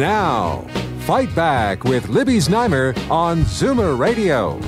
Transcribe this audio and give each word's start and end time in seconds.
Now, 0.00 0.62
Fight 1.00 1.34
Back 1.34 1.84
with 1.84 2.08
Libby 2.08 2.38
Znaimer 2.38 2.96
on 3.10 3.42
Zoomer 3.42 3.98
Radio. 3.98 4.58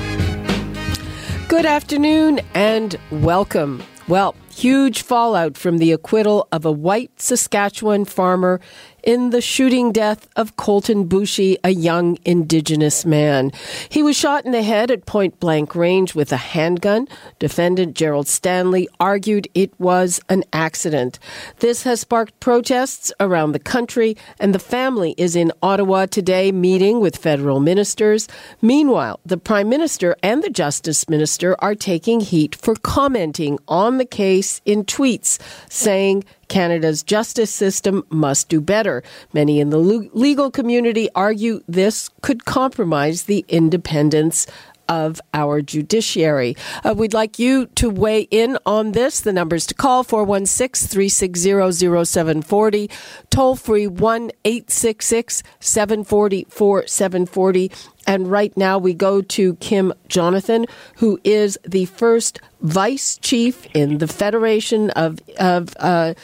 Good 1.49 1.65
afternoon 1.65 2.41
and 2.53 2.99
welcome. 3.11 3.83
Well, 4.09 4.35
huge 4.55 5.01
fallout 5.01 5.57
from 5.57 5.79
the 5.79 5.91
acquittal 5.91 6.49
of 6.53 6.67
a 6.67 6.71
white 6.71 7.19
Saskatchewan 7.19 8.05
farmer 8.05 8.61
in 9.02 9.30
the 9.30 9.41
shooting 9.41 9.92
death 9.92 10.29
of 10.37 10.56
Colton 10.56 11.09
Boushie, 11.09 11.56
a 11.65 11.70
young 11.70 12.19
Indigenous 12.24 13.05
man. 13.05 13.51
He 13.88 14.02
was 14.02 14.16
shot 14.16 14.45
in 14.45 14.52
the 14.52 14.62
head 14.62 14.91
at 14.91 15.06
point 15.06 15.41
blank 15.41 15.75
range 15.75 16.15
with 16.15 16.33
a 16.33 16.37
handgun. 16.37 17.09
Defendant 17.38 17.95
Gerald 17.95 18.28
Stanley 18.28 18.88
argued 19.01 19.48
it 19.55 19.73
was 19.78 20.20
an 20.28 20.45
accident. 20.52 21.19
This 21.59 21.83
has 21.83 22.01
sparked 22.01 22.38
protests 22.41 23.12
around 23.20 23.52
the 23.52 23.59
country, 23.59 24.16
and 24.38 24.55
the 24.55 24.59
family 24.59 25.14
is 25.19 25.37
in 25.37 25.53
Ottawa 25.62 26.06
today 26.06 26.53
meeting 26.53 27.00
with 27.00 27.16
federal 27.16 27.61
ministers. 27.61 28.28
Meanwhile, 28.61 29.20
the 29.27 29.37
Prime 29.37 29.69
Minister 29.69 30.16
and 30.22 30.42
the 30.42 30.50
Justice 30.50 31.09
Minister 31.09 31.56
are 31.59 31.75
taking 31.75 32.20
heat 32.20 32.55
for 32.55 32.75
commenting 32.77 33.59
on 33.66 33.98
the 33.98 34.05
case 34.05 34.61
in 34.64 34.84
tweets, 34.84 35.41
saying 35.69 36.25
Canada's 36.53 37.03
justice 37.03 37.50
system 37.50 38.05
must 38.11 38.50
do 38.50 38.61
better. 38.61 39.03
Many 39.33 39.58
in 39.58 39.70
the 39.70 39.78
legal 39.78 40.50
community 40.50 41.09
argue 41.14 41.62
this 41.67 42.11
could 42.20 42.44
compromise 42.44 43.22
the 43.22 43.42
independence 43.48 44.47
of 44.86 45.19
our 45.33 45.62
judiciary. 45.62 46.55
Uh, 46.84 46.92
we'd 46.94 47.14
like 47.14 47.39
you 47.39 47.64
to 47.77 47.89
weigh 47.89 48.28
in 48.31 48.59
on 48.67 48.92
this. 48.92 49.22
The 49.22 49.33
numbers 49.33 49.64
to 49.69 49.75
call 49.75 50.05
416 50.05 50.89
360 50.89 52.05
0740, 52.05 52.91
toll 53.31 53.56
free 53.56 53.87
1 53.87 54.31
866 54.44 55.42
740 55.59 56.47
4740. 56.50 57.72
And 58.06 58.31
right 58.31 58.56
now 58.56 58.78
we 58.78 58.95
go 58.95 59.22
to 59.22 59.55
Kim 59.56 59.92
Jonathan, 60.08 60.67
who 60.97 61.20
is 61.25 61.58
the 61.64 61.84
first 61.86 62.41
vice 62.61 63.19
chief 63.19 63.67
in 63.75 63.98
the 63.98 64.09
Federation 64.09 64.91
of, 64.91 65.20
of 65.39 65.75
uh, 65.78 66.14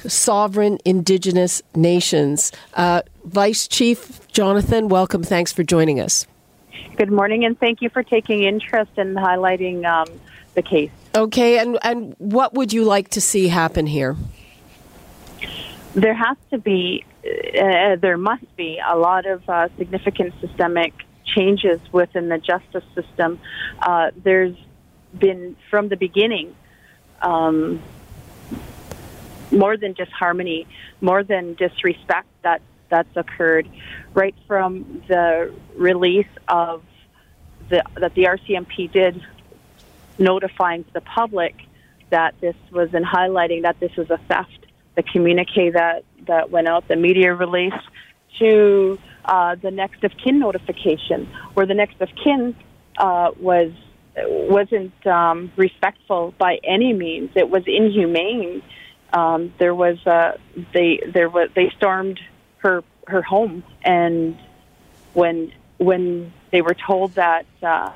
Sovereign 0.00 0.78
Indigenous 0.84 1.62
Nations. 1.74 2.52
Uh, 2.74 3.02
vice 3.24 3.68
Chief 3.68 4.26
Jonathan, 4.28 4.88
welcome. 4.88 5.22
Thanks 5.22 5.52
for 5.52 5.62
joining 5.62 6.00
us. 6.00 6.26
Good 6.96 7.10
morning, 7.10 7.44
and 7.44 7.58
thank 7.58 7.82
you 7.82 7.90
for 7.90 8.02
taking 8.02 8.44
interest 8.44 8.90
in 8.96 9.14
highlighting 9.14 9.84
um, 9.84 10.08
the 10.54 10.62
case. 10.62 10.90
Okay, 11.14 11.58
and, 11.58 11.78
and 11.82 12.14
what 12.18 12.54
would 12.54 12.72
you 12.72 12.84
like 12.84 13.08
to 13.10 13.20
see 13.20 13.48
happen 13.48 13.86
here? 13.86 14.16
There 15.94 16.14
has 16.14 16.36
to 16.50 16.58
be, 16.58 17.04
uh, 17.24 17.96
there 17.96 18.16
must 18.16 18.56
be 18.56 18.80
a 18.86 18.96
lot 18.96 19.26
of 19.26 19.48
uh, 19.48 19.68
significant 19.78 20.34
systemic 20.40 20.92
changes 21.34 21.80
within 21.92 22.28
the 22.28 22.38
justice 22.38 22.84
system. 22.94 23.40
Uh, 23.80 24.10
there's 24.16 24.56
been, 25.16 25.56
from 25.70 25.88
the 25.88 25.96
beginning, 25.96 26.54
um, 27.22 27.82
more 29.50 29.76
than 29.76 29.92
disharmony, 29.92 30.66
more 31.00 31.22
than 31.22 31.54
disrespect 31.54 32.28
that 32.42 32.60
that's 32.88 33.16
occurred, 33.16 33.68
right 34.14 34.34
from 34.46 35.02
the 35.08 35.52
release 35.76 36.26
of 36.48 36.82
the 37.68 37.82
that 37.96 38.14
the 38.14 38.24
RCMP 38.24 38.90
did 38.90 39.22
notifying 40.18 40.84
the 40.92 41.00
public 41.00 41.54
that 42.10 42.34
this 42.40 42.56
was 42.70 42.92
in 42.94 43.04
highlighting 43.04 43.62
that 43.62 43.78
this 43.78 43.94
was 43.96 44.10
a 44.10 44.18
theft. 44.28 44.66
The 44.94 45.02
communique 45.02 45.70
that 45.70 46.04
that 46.26 46.50
went 46.50 46.68
out, 46.68 46.88
the 46.88 46.96
media 46.96 47.34
release, 47.34 47.72
to 48.38 48.98
uh, 49.28 49.54
the 49.56 49.70
next 49.70 50.02
of 50.02 50.12
kin 50.16 50.38
notification, 50.38 51.28
where 51.54 51.66
the 51.66 51.74
next 51.74 52.00
of 52.00 52.08
kin 52.24 52.56
uh, 52.96 53.30
was 53.38 53.70
wasn't 54.26 55.06
um, 55.06 55.52
respectful 55.56 56.34
by 56.38 56.58
any 56.64 56.92
means. 56.92 57.30
It 57.36 57.48
was 57.48 57.62
inhumane. 57.66 58.62
Um, 59.12 59.52
there 59.58 59.74
was 59.74 60.04
uh, 60.06 60.38
they 60.72 61.00
there 61.06 61.28
was 61.28 61.50
they 61.54 61.70
stormed 61.76 62.18
her 62.58 62.82
her 63.06 63.22
home, 63.22 63.62
and 63.82 64.36
when 65.12 65.52
when 65.76 66.32
they 66.50 66.62
were 66.62 66.74
told 66.74 67.14
that 67.14 67.46
uh, 67.62 67.92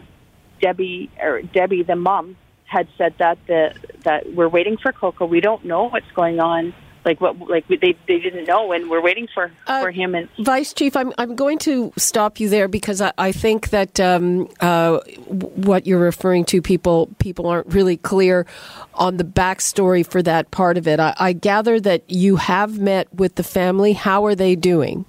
Debbie 0.61 1.11
or 1.21 1.43
Debbie 1.43 1.83
the 1.83 1.97
mom 1.97 2.37
had 2.67 2.89
said 2.99 3.15
that 3.19 3.39
the 3.47 3.75
that 4.05 4.33
we're 4.35 4.49
waiting 4.49 4.77
for 4.77 4.93
Coco, 4.93 5.25
we 5.25 5.41
don't 5.41 5.65
know 5.65 5.89
what's 5.89 6.11
going 6.15 6.41
on 6.41 6.75
like 7.05 7.21
what 7.21 7.39
like 7.49 7.67
they 7.69 7.97
they 8.07 8.19
didn't 8.19 8.47
know 8.47 8.73
and 8.73 8.89
we're 8.89 9.01
waiting 9.01 9.29
for 9.33 9.51
uh, 9.67 9.83
for 9.83 9.91
him 9.91 10.15
and 10.15 10.29
vice 10.39 10.73
chief 10.73 10.97
i'm 10.97 11.13
i'm 11.19 11.35
going 11.35 11.59
to 11.59 11.93
stop 11.97 12.39
you 12.39 12.49
there 12.49 12.69
because 12.69 13.01
i, 13.01 13.13
I 13.19 13.33
think 13.33 13.71
that 13.71 13.99
um, 14.01 14.49
uh, 14.61 14.99
what 15.29 15.87
you're 15.87 15.99
referring 15.99 16.45
to 16.47 16.63
people 16.63 17.09
people 17.19 17.47
aren't 17.47 17.67
really 17.69 17.97
clear 17.97 18.47
on 18.95 19.17
the 19.17 19.25
backstory 19.25 20.07
for 20.07 20.23
that 20.23 20.51
part 20.51 20.77
of 20.77 20.87
it. 20.87 21.01
I, 21.01 21.15
I 21.19 21.33
gather 21.33 21.81
that 21.81 22.03
you 22.09 22.37
have 22.37 22.79
met 22.79 23.13
with 23.15 23.37
the 23.37 23.43
family. 23.43 23.93
How 23.95 24.27
are 24.27 24.35
they 24.35 24.55
doing? 24.55 25.05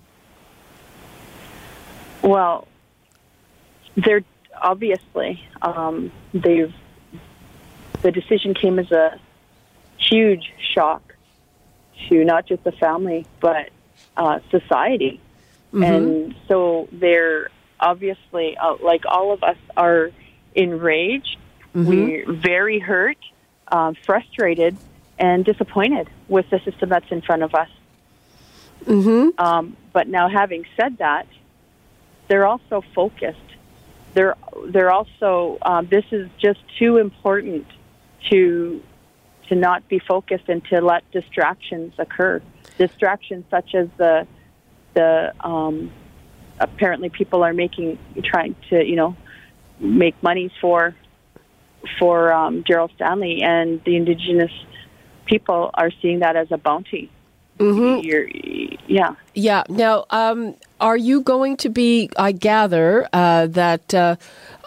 Well 2.22 2.68
they're 3.96 4.24
obviously 4.62 5.44
um, 5.62 6.12
they've 6.34 6.74
the 8.02 8.12
decision 8.12 8.54
came 8.54 8.80
as 8.80 8.92
a 8.92 9.20
huge 9.98 10.52
shock 10.74 11.13
to 12.10 12.24
not 12.24 12.46
just 12.46 12.64
the 12.64 12.72
family 12.72 13.26
but 13.40 13.70
uh, 14.18 14.40
society. 14.50 15.20
Mm-hmm. 15.74 15.84
And 15.84 16.36
so 16.48 16.88
they're 16.92 17.50
obviously, 17.80 18.56
uh, 18.58 18.76
like 18.82 19.04
all 19.06 19.32
of 19.34 19.44
us, 19.44 19.58
are 19.76 20.12
enraged. 20.56 21.38
Mm-hmm. 21.76 21.90
We're 21.90 22.32
very 22.32 22.80
hurt, 22.80 23.18
uh, 23.68 23.94
frustrated, 24.06 24.78
and 25.18 25.44
disappointed 25.44 26.10
with 26.28 26.50
the 26.50 26.60
system 26.60 26.90
that's 26.90 27.12
in 27.12 27.22
front 27.22 27.44
of 27.44 27.56
us. 27.56 27.70
Mm-hmm. 28.86 29.40
Um, 29.44 29.78
but 29.92 30.08
now, 30.08 30.30
having 30.30 30.66
said 30.78 30.98
that, 30.98 31.28
they're 32.28 32.46
also 32.46 32.84
focused. 32.94 33.40
They're 34.14 34.36
they're 34.68 34.92
also. 34.92 35.58
Um, 35.62 35.88
this 35.88 36.06
is 36.12 36.30
just 36.38 36.60
too 36.78 36.98
important 36.98 37.66
to 38.30 38.82
to 39.54 39.60
not 39.60 39.88
be 39.88 40.00
focused 40.00 40.50
and 40.50 40.64
to 40.66 40.82
let 40.82 41.10
distractions 41.12 41.94
occur. 41.98 42.42
Distractions 42.78 43.46
such 43.52 43.76
as 43.76 43.88
the 43.98 44.28
the 44.96 45.34
um, 45.40 45.92
apparently 46.60 47.10
people 47.10 47.44
are 47.44 47.54
making 47.54 47.98
trying 48.24 48.56
to 48.70 48.84
you 48.84 48.96
know 48.96 49.16
make 49.80 50.16
money 50.24 50.52
for 50.60 50.96
for 52.00 52.34
um, 52.34 52.64
Gerald 52.66 52.92
Stanley 52.96 53.42
and 53.44 53.84
the 53.84 53.96
indigenous 53.96 54.52
people 55.26 55.70
are 55.74 55.92
seeing 56.02 56.20
that 56.20 56.36
as 56.36 56.52
a 56.52 56.58
bounty. 56.58 57.10
Mm-hmm. 57.60 58.06
You're, 58.06 58.28
yeah. 58.88 59.16
Yeah. 59.36 59.64
Now, 59.70 60.06
um, 60.10 60.56
are 60.80 60.98
you 60.98 61.22
going 61.22 61.58
to 61.58 61.70
be? 61.70 62.10
I 62.18 62.32
gather 62.32 63.08
uh, 63.14 63.48
that 63.48 63.94
uh, 63.94 64.16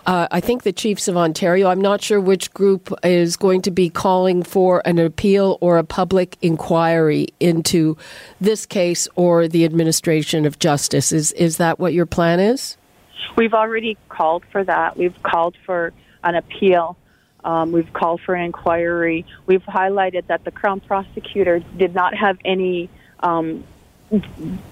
uh, 0.06 0.28
I 0.30 0.40
think 0.40 0.62
the 0.62 0.72
Chiefs 0.72 1.08
of 1.08 1.16
Ontario, 1.16 1.68
I'm 1.68 1.80
not 1.80 2.00
sure 2.00 2.20
which 2.20 2.52
group 2.54 2.92
is 3.02 3.36
going 3.36 3.62
to 3.62 3.72
be 3.72 3.90
calling 3.90 4.44
for 4.44 4.80
an 4.84 4.98
appeal 4.98 5.58
or 5.60 5.78
a 5.78 5.84
public 5.84 6.38
inquiry 6.40 7.28
into 7.40 7.96
this 8.40 8.66
case 8.66 9.08
or 9.16 9.48
the 9.48 9.64
administration 9.64 10.46
of 10.46 10.60
justice. 10.60 11.10
Is, 11.10 11.32
is 11.32 11.56
that 11.56 11.80
what 11.80 11.92
your 11.92 12.06
plan 12.06 12.38
is? 12.38 12.76
We've 13.36 13.54
already 13.54 13.98
called 14.08 14.44
for 14.52 14.62
that. 14.62 14.96
We've 14.96 15.20
called 15.24 15.56
for 15.66 15.92
an 16.22 16.36
appeal. 16.36 16.96
Um, 17.44 17.72
we've 17.72 17.92
called 17.92 18.20
for 18.20 18.36
an 18.36 18.44
inquiry. 18.44 19.26
We've 19.46 19.62
highlighted 19.62 20.28
that 20.28 20.44
the 20.44 20.52
Crown 20.52 20.80
prosecutor 20.80 21.60
did 21.76 21.94
not 21.94 22.14
have 22.14 22.38
any 22.44 22.88
um, 23.20 23.64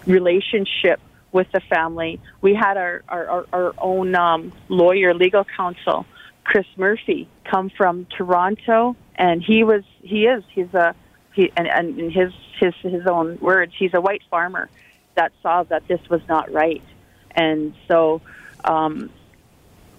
relationship 0.06 1.00
with 1.34 1.50
the 1.52 1.60
family. 1.60 2.20
We 2.40 2.54
had 2.54 2.78
our 2.78 3.02
our, 3.08 3.46
our 3.52 3.74
own 3.76 4.14
um, 4.14 4.52
lawyer, 4.70 5.12
legal 5.12 5.44
counsel, 5.44 6.06
Chris 6.44 6.66
Murphy, 6.78 7.28
come 7.44 7.68
from 7.68 8.06
Toronto, 8.06 8.96
and 9.16 9.42
he 9.42 9.64
was 9.64 9.84
he 10.00 10.24
is 10.24 10.42
he's 10.54 10.72
a 10.72 10.94
he 11.34 11.52
and, 11.58 11.66
and 11.68 11.98
in 11.98 12.10
his 12.10 12.32
his 12.58 12.74
his 12.76 13.06
own 13.06 13.38
words, 13.40 13.74
he's 13.76 13.92
a 13.92 14.00
white 14.00 14.22
farmer, 14.30 14.70
that 15.16 15.32
saw 15.42 15.64
that 15.64 15.86
this 15.88 16.00
was 16.08 16.22
not 16.28 16.50
right. 16.52 16.82
And 17.32 17.74
so 17.88 18.22
um, 18.64 19.10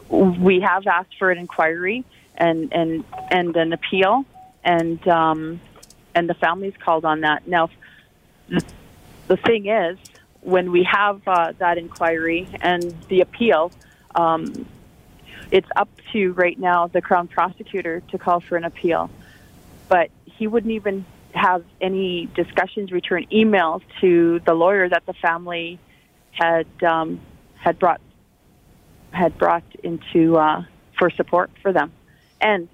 we 0.10 0.62
have 0.62 0.88
asked 0.88 1.18
for 1.20 1.32
an 1.32 1.38
inquiry 1.38 2.06
and, 2.36 2.72
and, 2.74 3.04
and 3.30 3.56
an 3.56 3.74
appeal, 3.74 4.26
and, 4.64 5.06
um, 5.08 5.60
and 6.14 6.30
the 6.30 6.34
family's 6.34 6.76
called 6.78 7.06
on 7.06 7.22
that. 7.22 7.48
Now, 7.48 7.70
the 9.28 9.38
thing 9.38 9.68
is, 9.68 9.98
when 10.46 10.72
we 10.72 10.84
have 10.84 11.28
uh, 11.28 11.54
that 11.58 11.78
inquiry 11.78 12.48
and 12.62 12.96
the 13.10 13.22
appeal, 13.22 13.72
um, 14.14 14.68
it's 15.52 15.68
up 15.76 15.90
to 16.14 16.34
right 16.34 16.58
now 16.58 16.88
the 16.88 17.02
Crown 17.02 17.28
prosecutor 17.28 18.02
to 18.12 18.18
call 18.18 18.40
for 18.40 18.56
an 18.56 18.64
appeal. 18.64 19.10
But 19.90 20.12
he 20.26 20.48
wouldn't 20.48 20.72
even 20.72 21.06
have 21.34 21.64
any 21.82 22.28
discussions, 22.36 22.92
return 22.92 23.26
emails 23.32 23.82
to 24.02 24.40
the 24.46 24.54
lawyer 24.54 24.88
that 24.88 25.06
the 25.06 25.14
family 25.14 25.80
had 26.32 26.68
um, 26.84 27.20
had 27.56 27.80
brought 27.80 28.02
had 29.12 29.38
brought 29.38 29.64
into 29.84 30.38
uh, 30.38 30.64
for 30.98 31.10
support 31.10 31.50
for 31.62 31.74
them. 31.74 31.92
And 32.40 32.70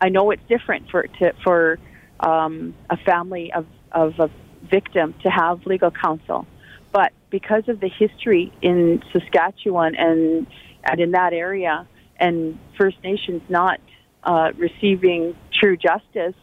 I 0.00 0.08
know 0.08 0.30
it's 0.30 0.42
different 0.48 0.90
for 0.90 1.02
to, 1.02 1.34
for 1.44 1.78
um, 2.18 2.74
a 2.88 2.96
family 2.96 3.52
of 3.52 3.66
of 3.92 4.18
a 4.18 4.30
victim 4.62 5.14
to 5.22 5.30
have 5.30 5.66
legal 5.66 5.90
counsel, 5.90 6.46
but 6.92 7.12
because 7.30 7.68
of 7.68 7.80
the 7.80 7.88
history 7.88 8.52
in 8.62 9.02
Saskatchewan 9.12 9.94
and 9.94 10.46
and 10.82 11.00
in 11.00 11.10
that 11.10 11.32
area, 11.32 11.86
and 12.16 12.58
First 12.78 13.02
Nations 13.04 13.42
not 13.48 13.80
uh, 14.24 14.52
receiving 14.56 15.36
true 15.52 15.76
justice, 15.76 16.34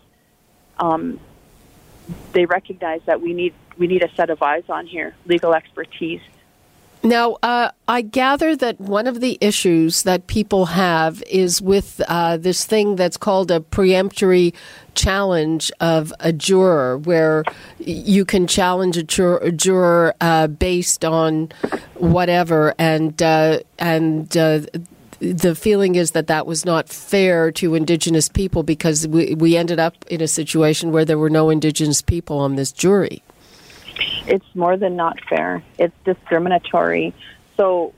um, 0.80 1.20
they 2.34 2.46
recognize 2.46 3.02
that 3.06 3.22
we 3.22 3.34
need 3.34 3.54
we 3.78 3.88
need 3.88 4.04
a 4.04 4.14
set 4.16 4.30
of 4.30 4.42
eyes 4.42 4.64
on 4.70 4.86
here, 4.86 5.16
legal 5.26 5.54
expertise. 5.54 6.22
Now, 7.04 7.38
uh, 7.44 7.72
I 7.88 8.02
gather 8.02 8.56
that 8.56 8.82
one 8.82 9.08
of 9.08 9.22
the 9.22 9.38
issues 9.40 10.04
that 10.04 10.28
people 10.28 10.66
have 10.66 11.24
is 11.24 11.62
with 11.62 12.02
uh, 12.08 12.38
this 12.38 12.66
thing 12.66 12.96
that's 12.96 13.18
called 13.18 13.52
a 13.52 13.60
preemptory 13.60 14.54
challenge 14.96 15.72
of 15.80 16.12
a 16.20 16.34
juror, 16.34 16.98
where 16.98 17.44
you 17.80 18.26
can 18.26 18.48
challenge 18.48 18.98
a 18.98 19.04
juror, 19.04 19.38
a 19.38 19.52
juror 19.52 20.16
uh, 20.20 20.48
based 20.48 21.06
on 21.06 21.50
whatever, 21.94 22.74
and 22.80 23.22
uh, 23.22 23.60
and 23.78 24.36
uh, 24.36 24.62
the 25.20 25.56
feeling 25.56 25.96
is 25.96 26.12
that 26.12 26.28
that 26.28 26.46
was 26.46 26.66
not 26.66 26.90
fair 26.90 27.52
to 27.54 27.76
Indigenous 27.76 28.28
people 28.28 28.64
because 28.64 29.08
we, 29.08 29.36
we 29.36 29.56
ended 29.56 29.80
up 29.80 29.96
in 30.08 30.22
a 30.22 30.28
situation 30.28 30.92
where 30.92 31.06
there 31.06 31.18
were 31.18 31.30
no 31.30 31.50
Indigenous 31.50 32.02
people 32.02 32.40
on 32.40 32.56
this 32.56 32.72
jury. 32.72 33.24
It's 34.28 34.46
more 34.54 34.78
than 34.78 34.96
not 34.96 35.20
fair. 35.30 35.64
It's 35.78 35.96
discriminatory. 36.06 37.14
So 37.56 37.94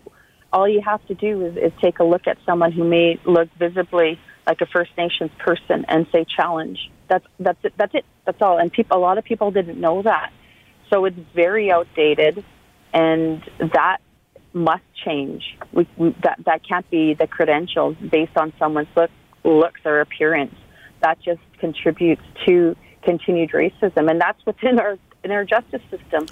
all 0.52 0.68
you 0.68 0.82
have 0.82 1.06
to 1.08 1.16
do 1.16 1.46
is, 1.46 1.58
is 1.58 1.72
take 1.82 2.00
a 2.00 2.04
look 2.04 2.28
at 2.28 2.38
someone 2.46 2.72
who 2.72 2.84
may 2.84 3.20
look 3.26 3.50
visibly 3.58 4.20
like 4.48 4.62
a 4.62 4.66
First 4.66 4.92
Nations 4.98 5.32
person 5.38 5.86
and 5.88 6.08
say 6.12 6.26
challenge. 6.26 6.90
That's 7.08 7.26
that's 7.40 7.64
it. 7.64 7.74
That's 7.78 7.96
it. 7.96 8.06
That's 8.26 8.42
all. 8.42 8.58
And 8.58 8.72
people, 8.72 8.98
a 8.98 9.00
lot 9.00 9.18
of 9.18 9.24
people 9.24 9.52
didn't 9.52 9.80
know 9.80 10.02
that. 10.02 10.32
So 10.90 11.06
it's 11.06 11.20
very 11.36 11.72
outdated, 11.72 12.44
and 12.94 13.44
that 13.60 13.98
must 14.54 14.84
change. 15.06 15.44
We, 15.72 15.88
we, 15.98 16.16
that 16.24 16.40
that 16.46 16.68
can't 16.68 16.90
be 16.90 17.14
the 17.14 17.28
credentials 17.28 17.96
based 17.98 18.36
on 18.38 18.54
someone's 18.58 18.88
look, 18.96 19.12
looks 19.44 19.82
or 19.86 20.02
appearance. 20.02 20.56
That 21.02 21.20
just 21.22 21.42
contributes 21.60 22.24
to 22.48 22.76
continued 23.02 23.52
racism, 23.52 24.10
and 24.10 24.20
that's 24.20 24.46
within 24.46 24.80
our 24.80 24.98
in 25.24 25.32
our 25.32 25.44
justice 25.44 25.82
system. 25.90 26.28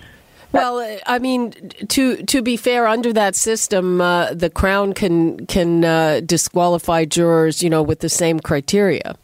Well, 0.52 1.00
I 1.06 1.20
mean, 1.20 1.52
to 1.90 2.24
to 2.24 2.42
be 2.42 2.58
fair, 2.58 2.88
under 2.88 3.12
that 3.14 3.36
system, 3.36 4.00
uh, 4.00 4.34
the 4.34 4.50
Crown 4.50 4.94
can 4.94 5.46
can 5.46 5.84
uh, 5.84 6.22
disqualify 6.26 7.06
jurors, 7.06 7.62
you 7.62 7.70
know, 7.70 7.84
with 7.84 8.00
the 8.00 8.10
same 8.10 8.40
criteria. 8.40 9.18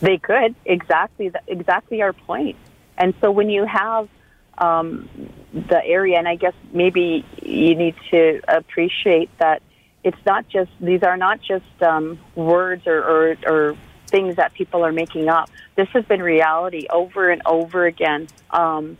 They 0.00 0.16
could 0.16 0.54
exactly 0.64 1.30
exactly 1.46 2.00
our 2.02 2.14
point. 2.14 2.56
And 2.96 3.14
so 3.20 3.30
when 3.30 3.50
you 3.50 3.64
have 3.66 4.08
um, 4.56 5.08
the 5.52 5.84
area, 5.84 6.18
and 6.18 6.26
I 6.26 6.36
guess 6.36 6.54
maybe 6.72 7.24
you 7.42 7.74
need 7.74 7.94
to 8.10 8.40
appreciate 8.48 9.30
that 9.38 9.62
it's 10.02 10.18
not 10.24 10.48
just 10.48 10.70
these 10.80 11.02
are 11.02 11.16
not 11.16 11.40
just 11.40 11.82
um, 11.82 12.18
words 12.34 12.86
or, 12.86 13.02
or, 13.02 13.36
or 13.46 13.76
things 14.10 14.36
that 14.36 14.52
people 14.54 14.84
are 14.84 14.92
making 14.92 15.28
up. 15.28 15.50
This 15.76 15.88
has 15.90 16.04
been 16.04 16.22
reality 16.22 16.86
over 16.90 17.30
and 17.30 17.42
over 17.46 17.86
again, 17.86 18.28
um, 18.50 18.96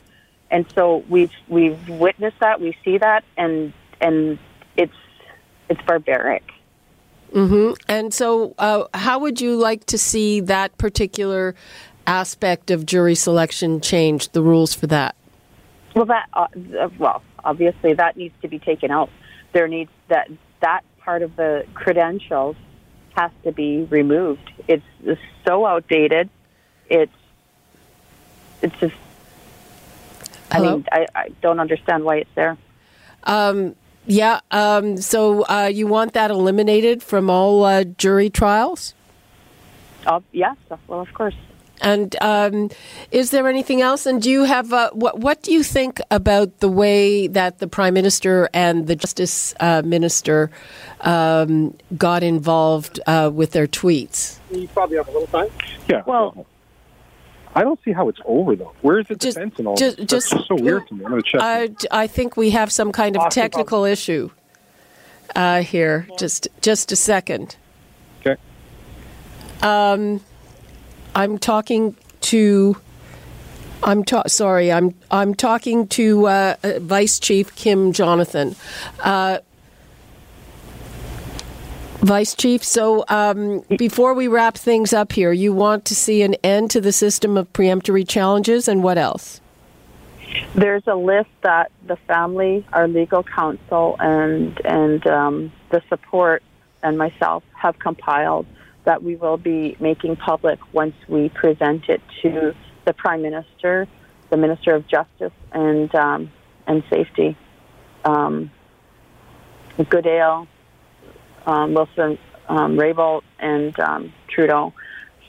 and 0.51 0.67
so 0.75 1.05
we've 1.09 1.33
we've 1.49 1.89
witnessed 1.89 2.41
that, 2.41 2.61
we 2.61 2.77
see 2.85 2.99
that, 2.99 3.25
and 3.37 3.73
and 4.01 4.39
it's 4.77 4.97
it's 5.69 5.81
barbaric. 5.83 6.43
Mm-hmm. 7.33 7.75
And 7.89 8.13
so, 8.13 8.55
uh, 8.59 8.85
how 8.93 9.21
would 9.21 9.41
you 9.41 9.57
like 9.57 9.85
to 9.87 9.99
see 9.99 10.41
that 10.41 10.77
particular 10.79 11.55
aspect 12.07 12.71
of 12.71 12.85
jury 12.85 13.15
selection 13.15 13.81
change? 13.81 14.31
The 14.31 14.43
rules 14.43 14.75
for 14.75 14.89
that. 14.89 15.15
Well, 15.95 16.07
that 16.07 16.29
uh, 16.33 16.49
well, 16.99 17.23
obviously 17.45 17.95
that 17.95 18.17
needs 18.17 18.35
to 18.43 18.49
be 18.49 18.59
taken 18.59 18.91
out. 18.91 19.11
There 19.53 19.69
needs 19.69 19.91
that 20.09 20.29
that 20.61 20.83
part 20.99 21.23
of 21.23 21.37
the 21.37 21.65
credentials 21.75 22.57
has 23.15 23.31
to 23.45 23.53
be 23.53 23.85
removed. 23.85 24.51
It's, 24.69 24.85
so 25.45 25.65
outdated. 25.65 26.29
It's 26.89 27.13
it's 28.63 28.79
just. 28.79 28.95
Hello? 30.53 30.69
I 30.69 30.73
mean, 30.73 30.85
I, 30.93 31.07
I 31.15 31.29
don't 31.41 31.61
understand 31.61 32.05
why 32.05 32.17
it's 32.17 32.31
there. 32.35 32.59
Um, 33.25 33.75
yeah. 34.07 34.41
Um, 34.51 34.97
so 34.99 35.43
uh, 35.45 35.71
you 35.73 35.87
want 35.87 36.13
that 36.13 36.31
eliminated 36.31 37.03
from 37.03 37.31
all 37.31 37.65
uh, 37.65 37.85
jury 37.85 38.29
trials? 38.29 38.95
Uh, 40.07 40.21
yes. 40.33 40.57
Well, 40.89 41.01
of 41.01 41.13
course. 41.15 41.35
And 41.81 42.15
um, 42.21 42.71
is 43.11 43.31
there 43.31 43.49
anything 43.49 43.81
else? 43.81 44.07
And 44.07 44.21
do 44.21 44.31
you 44.31 44.45
have 44.45 44.73
uh, 44.73 44.91
what? 44.93 45.19
What 45.19 45.43
do 45.43 45.53
you 45.53 45.63
think 45.63 46.01
about 46.11 46.61
the 46.61 46.69
way 46.69 47.27
that 47.29 47.59
the 47.59 47.67
prime 47.67 47.95
minister 47.95 48.49
and 48.53 48.87
the 48.87 48.97
justice 48.97 49.55
uh, 49.61 49.83
minister 49.85 50.51
um, 51.01 51.77
got 51.97 52.23
involved 52.23 53.01
uh, 53.07 53.31
with 53.33 53.53
their 53.53 53.67
tweets? 53.67 54.39
You 54.51 54.69
probably 54.69 54.97
have 54.99 55.09
a 55.09 55.13
little 55.13 55.29
time. 55.29 55.49
Yeah. 55.89 56.03
Well. 56.07 56.47
I 57.53 57.63
don't 57.63 57.83
see 57.85 57.91
how 57.91 58.09
it's 58.09 58.21
over 58.27 58.55
though. 58.55 58.73
Where 58.81 59.01
is 59.01 59.09
the 59.09 59.17
just, 59.17 59.37
defense 59.37 59.59
and 59.59 59.67
all 59.67 59.77
just, 59.77 59.97
this? 59.97 60.07
That's 60.09 60.31
just, 60.31 60.47
so 60.47 60.55
weird 60.55 60.87
to 60.87 60.95
me. 60.95 61.05
I'm 61.05 61.11
going 61.11 61.21
to 61.21 61.29
check. 61.29 61.41
I, 61.43 61.71
I 61.91 62.07
think 62.07 62.37
we 62.37 62.51
have 62.51 62.71
some 62.71 62.93
kind 62.93 63.17
of 63.17 63.29
technical 63.33 63.85
issue 63.85 64.31
uh, 65.35 65.63
here. 65.63 66.07
Just 66.17 66.47
just 66.61 66.93
a 66.93 66.97
second. 66.97 67.57
Okay. 68.21 68.41
Um, 69.63 70.21
I'm 71.15 71.39
talking 71.39 71.97
to. 72.23 72.77
I'm 73.83 74.05
ta- 74.05 74.29
sorry. 74.29 74.73
I'm 74.73 74.95
I'm 75.11 75.35
talking 75.35 75.89
to 75.89 76.27
uh, 76.27 76.57
Vice 76.81 77.19
Chief 77.19 77.55
Kim 77.57 77.93
Jonathan. 77.93 78.55
Uh, 79.03 79.39
Vice 82.01 82.35
Chief, 82.35 82.65
so 82.65 83.05
um, 83.09 83.63
before 83.77 84.15
we 84.15 84.27
wrap 84.27 84.57
things 84.57 84.95
up 84.95 85.13
here, 85.13 85.33
you 85.33 85.53
want 85.53 85.85
to 85.85 85.95
see 85.95 86.23
an 86.23 86.33
end 86.43 86.71
to 86.71 86.81
the 86.81 86.93
system 86.93 87.37
of 87.37 87.53
preemptory 87.53 88.09
challenges, 88.09 88.69
and 88.69 88.83
what 88.83 88.97
else? 88.97 89.43
There's 90.55 90.87
a 90.87 90.95
list 90.95 91.29
that 91.43 91.71
the 91.87 91.97
family, 91.97 92.65
our 92.73 92.89
legal 92.89 93.23
counsel, 93.23 93.97
and 94.01 94.59
and 94.65 95.07
um, 95.07 95.53
the 95.71 95.83
support, 95.91 96.43
and 96.83 96.97
myself 96.97 97.43
have 97.53 97.79
compiled 97.79 98.47
that 98.85 99.03
we 99.03 99.17
will 99.17 99.37
be 99.37 99.77
making 99.81 100.17
public 100.17 100.59
once 100.73 100.95
we 101.09 101.29
present 101.29 101.89
it 101.89 102.01
to 102.23 102.55
the 102.85 102.93
Prime 102.93 103.23
Minister, 103.23 103.87
the 104.31 104.37
Minister 104.37 104.75
of 104.75 104.87
Justice 104.89 105.33
and 105.53 105.95
um, 105.95 106.33
and 106.67 106.83
Safety, 106.91 107.37
um, 108.05 108.51
Goodale, 109.89 110.47
um, 111.47 111.75
Wilson, 111.75 112.19
um, 112.49 112.77
Raybould, 112.77 113.23
and 113.39 113.79
um, 113.81 114.13
Trudeau. 114.29 114.73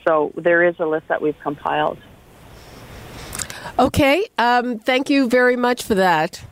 So 0.06 0.32
there 0.36 0.64
is 0.64 0.76
a 0.78 0.86
list 0.86 1.08
that 1.08 1.22
we've 1.22 1.38
compiled. 1.42 1.98
Okay. 3.78 4.26
Um, 4.38 4.78
thank 4.78 5.08
you 5.10 5.28
very 5.28 5.56
much 5.56 5.82
for 5.82 5.94
that. 5.94 6.44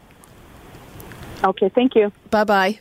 Okay. 1.45 1.69
Thank 1.69 1.95
you. 1.95 2.13
Bye-bye. 2.31 2.81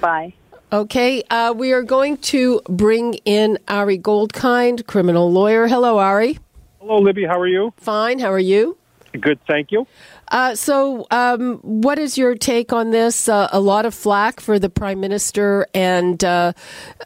Bye. 0.00 0.34
Okay, 0.72 1.22
uh, 1.30 1.54
we 1.56 1.72
are 1.72 1.82
going 1.82 2.16
to 2.18 2.60
bring 2.68 3.14
in 3.24 3.58
Ari 3.68 3.98
Goldkind, 3.98 4.86
criminal 4.86 5.30
lawyer. 5.30 5.68
Hello, 5.68 5.98
Ari. 5.98 6.38
Hello, 6.80 6.98
Libby. 6.98 7.24
How 7.24 7.38
are 7.38 7.46
you? 7.46 7.72
Fine. 7.76 8.18
How 8.18 8.32
are 8.32 8.38
you? 8.38 8.76
Good, 9.20 9.38
thank 9.46 9.70
you. 9.70 9.86
Uh, 10.28 10.56
so, 10.56 11.06
um, 11.12 11.58
what 11.58 11.98
is 11.98 12.18
your 12.18 12.34
take 12.34 12.72
on 12.72 12.90
this? 12.90 13.28
Uh, 13.28 13.48
a 13.52 13.60
lot 13.60 13.86
of 13.86 13.94
flack 13.94 14.40
for 14.40 14.58
the 14.58 14.68
Prime 14.68 14.98
Minister 14.98 15.68
and 15.72 16.22
uh, 16.24 16.52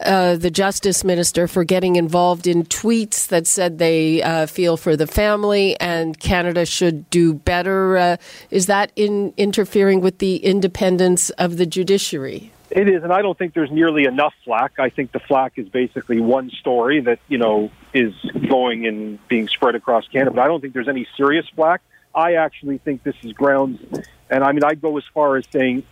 uh 0.01 0.37
the 0.37 0.51
Justice 0.51 1.05
Minister 1.05 1.47
for 1.47 1.65
getting 1.65 1.97
involved 1.97 2.47
in 2.47 2.63
tweets 2.65 3.27
that 3.29 3.47
said 3.47 3.79
they 3.79 4.23
uh, 4.23 4.47
feel 4.47 4.79
for 4.79 4.97
the 4.97 5.07
family 5.07 5.79
and 5.81 6.19
Canada 6.19 6.65
should 6.65 7.11
do 7.11 7.35
better. 7.35 7.99
Uh, 7.99 8.17
is 8.51 8.67
that 8.67 8.93
in 8.97 9.35
interfering 9.37 10.01
with 10.01 10.19
the 10.19 10.37
independence 10.37 11.29
of 11.31 11.59
the 11.59 11.67
judiciary? 11.67 12.53
It 12.71 12.89
is, 12.89 13.03
and 13.03 13.13
I 13.13 13.23
don't 13.23 13.37
think 13.37 13.55
there's 13.55 13.71
nearly 13.71 14.05
enough 14.05 14.35
flack. 14.45 14.79
I 14.79 14.91
think 14.91 15.13
the 15.13 15.21
flack 15.21 15.55
is 15.57 15.69
basically 15.69 16.21
one 16.21 16.51
story 16.51 17.01
that 17.01 17.19
you 17.27 17.39
know 17.39 17.71
is 17.95 18.13
going 18.49 18.87
and 18.87 19.27
being 19.29 19.49
spread 19.49 19.75
across 19.75 20.07
Canada. 20.09 20.33
But 20.33 20.43
I 20.43 20.49
don't 20.49 20.61
think 20.61 20.75
there's 20.75 20.89
any 20.89 21.07
serious 21.17 21.47
flack. 21.55 21.81
I 22.15 22.35
actually 22.35 22.79
think 22.79 23.03
this 23.03 23.17
is 23.23 23.33
grounds, 23.33 23.81
and 24.29 24.45
I 24.45 24.53
mean 24.53 24.65
I'd 24.65 24.83
go 24.83 24.99
as 24.99 25.05
far 25.15 25.37
as 25.37 25.45
saying 25.51 25.85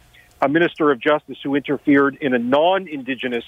a 0.42 0.48
minister 0.48 0.90
of 0.90 1.00
justice 1.00 1.38
who 1.42 1.54
interfered 1.54 2.18
in 2.20 2.34
a 2.34 2.38
non-indigenous 2.38 3.44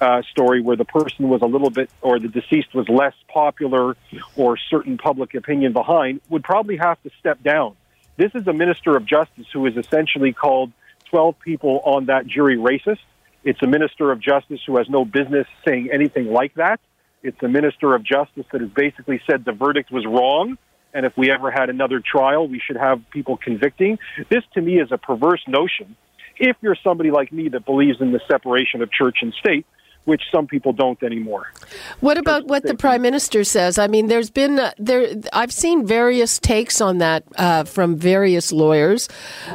uh, 0.00 0.22
story 0.30 0.62
where 0.62 0.76
the 0.76 0.84
person 0.84 1.28
was 1.28 1.42
a 1.42 1.46
little 1.46 1.70
bit 1.70 1.90
or 2.00 2.18
the 2.18 2.28
deceased 2.28 2.74
was 2.74 2.88
less 2.88 3.14
popular 3.28 3.96
or 4.36 4.56
certain 4.56 4.98
public 4.98 5.34
opinion 5.34 5.72
behind 5.72 6.20
would 6.28 6.44
probably 6.44 6.76
have 6.76 7.00
to 7.02 7.10
step 7.18 7.42
down. 7.42 7.74
This 8.16 8.32
is 8.34 8.46
a 8.46 8.52
minister 8.52 8.96
of 8.96 9.04
justice 9.04 9.46
who 9.52 9.66
is 9.66 9.76
essentially 9.76 10.32
called 10.32 10.72
12 11.12 11.38
people 11.40 11.80
on 11.84 12.06
that 12.06 12.26
jury 12.26 12.56
racist. 12.56 12.98
It's 13.44 13.62
a 13.62 13.66
minister 13.66 14.10
of 14.10 14.20
justice 14.20 14.60
who 14.66 14.78
has 14.78 14.88
no 14.88 15.04
business 15.04 15.46
saying 15.66 15.90
anything 15.92 16.32
like 16.32 16.54
that. 16.54 16.80
It's 17.22 17.40
a 17.42 17.48
minister 17.48 17.94
of 17.94 18.02
justice 18.02 18.46
that 18.50 18.62
has 18.62 18.70
basically 18.70 19.20
said 19.30 19.44
the 19.44 19.52
verdict 19.52 19.92
was 19.92 20.06
wrong. 20.06 20.56
And 20.94 21.04
if 21.04 21.16
we 21.16 21.30
ever 21.30 21.50
had 21.50 21.68
another 21.68 22.00
trial, 22.00 22.48
we 22.48 22.60
should 22.64 22.76
have 22.76 23.02
people 23.10 23.36
convicting. 23.36 23.98
This 24.30 24.42
to 24.54 24.62
me 24.62 24.80
is 24.80 24.90
a 24.90 24.98
perverse 24.98 25.42
notion. 25.46 25.96
If 26.38 26.56
you're 26.62 26.76
somebody 26.82 27.10
like 27.10 27.30
me 27.30 27.50
that 27.50 27.66
believes 27.66 28.00
in 28.00 28.12
the 28.12 28.20
separation 28.26 28.80
of 28.80 28.90
church 28.90 29.18
and 29.20 29.34
state, 29.34 29.66
which 30.04 30.22
some 30.32 30.46
people 30.46 30.72
don't 30.72 31.00
anymore. 31.02 31.52
What 32.00 32.18
about 32.18 32.46
what 32.46 32.64
the 32.64 32.74
prime 32.74 33.02
minister 33.02 33.44
says? 33.44 33.78
I 33.78 33.86
mean, 33.86 34.08
there's 34.08 34.30
been 34.30 34.58
uh, 34.58 34.72
there. 34.78 35.14
I've 35.32 35.52
seen 35.52 35.86
various 35.86 36.38
takes 36.38 36.80
on 36.80 36.98
that 36.98 37.24
uh, 37.36 37.64
from 37.64 37.96
various 37.96 38.52
lawyers. 38.52 39.08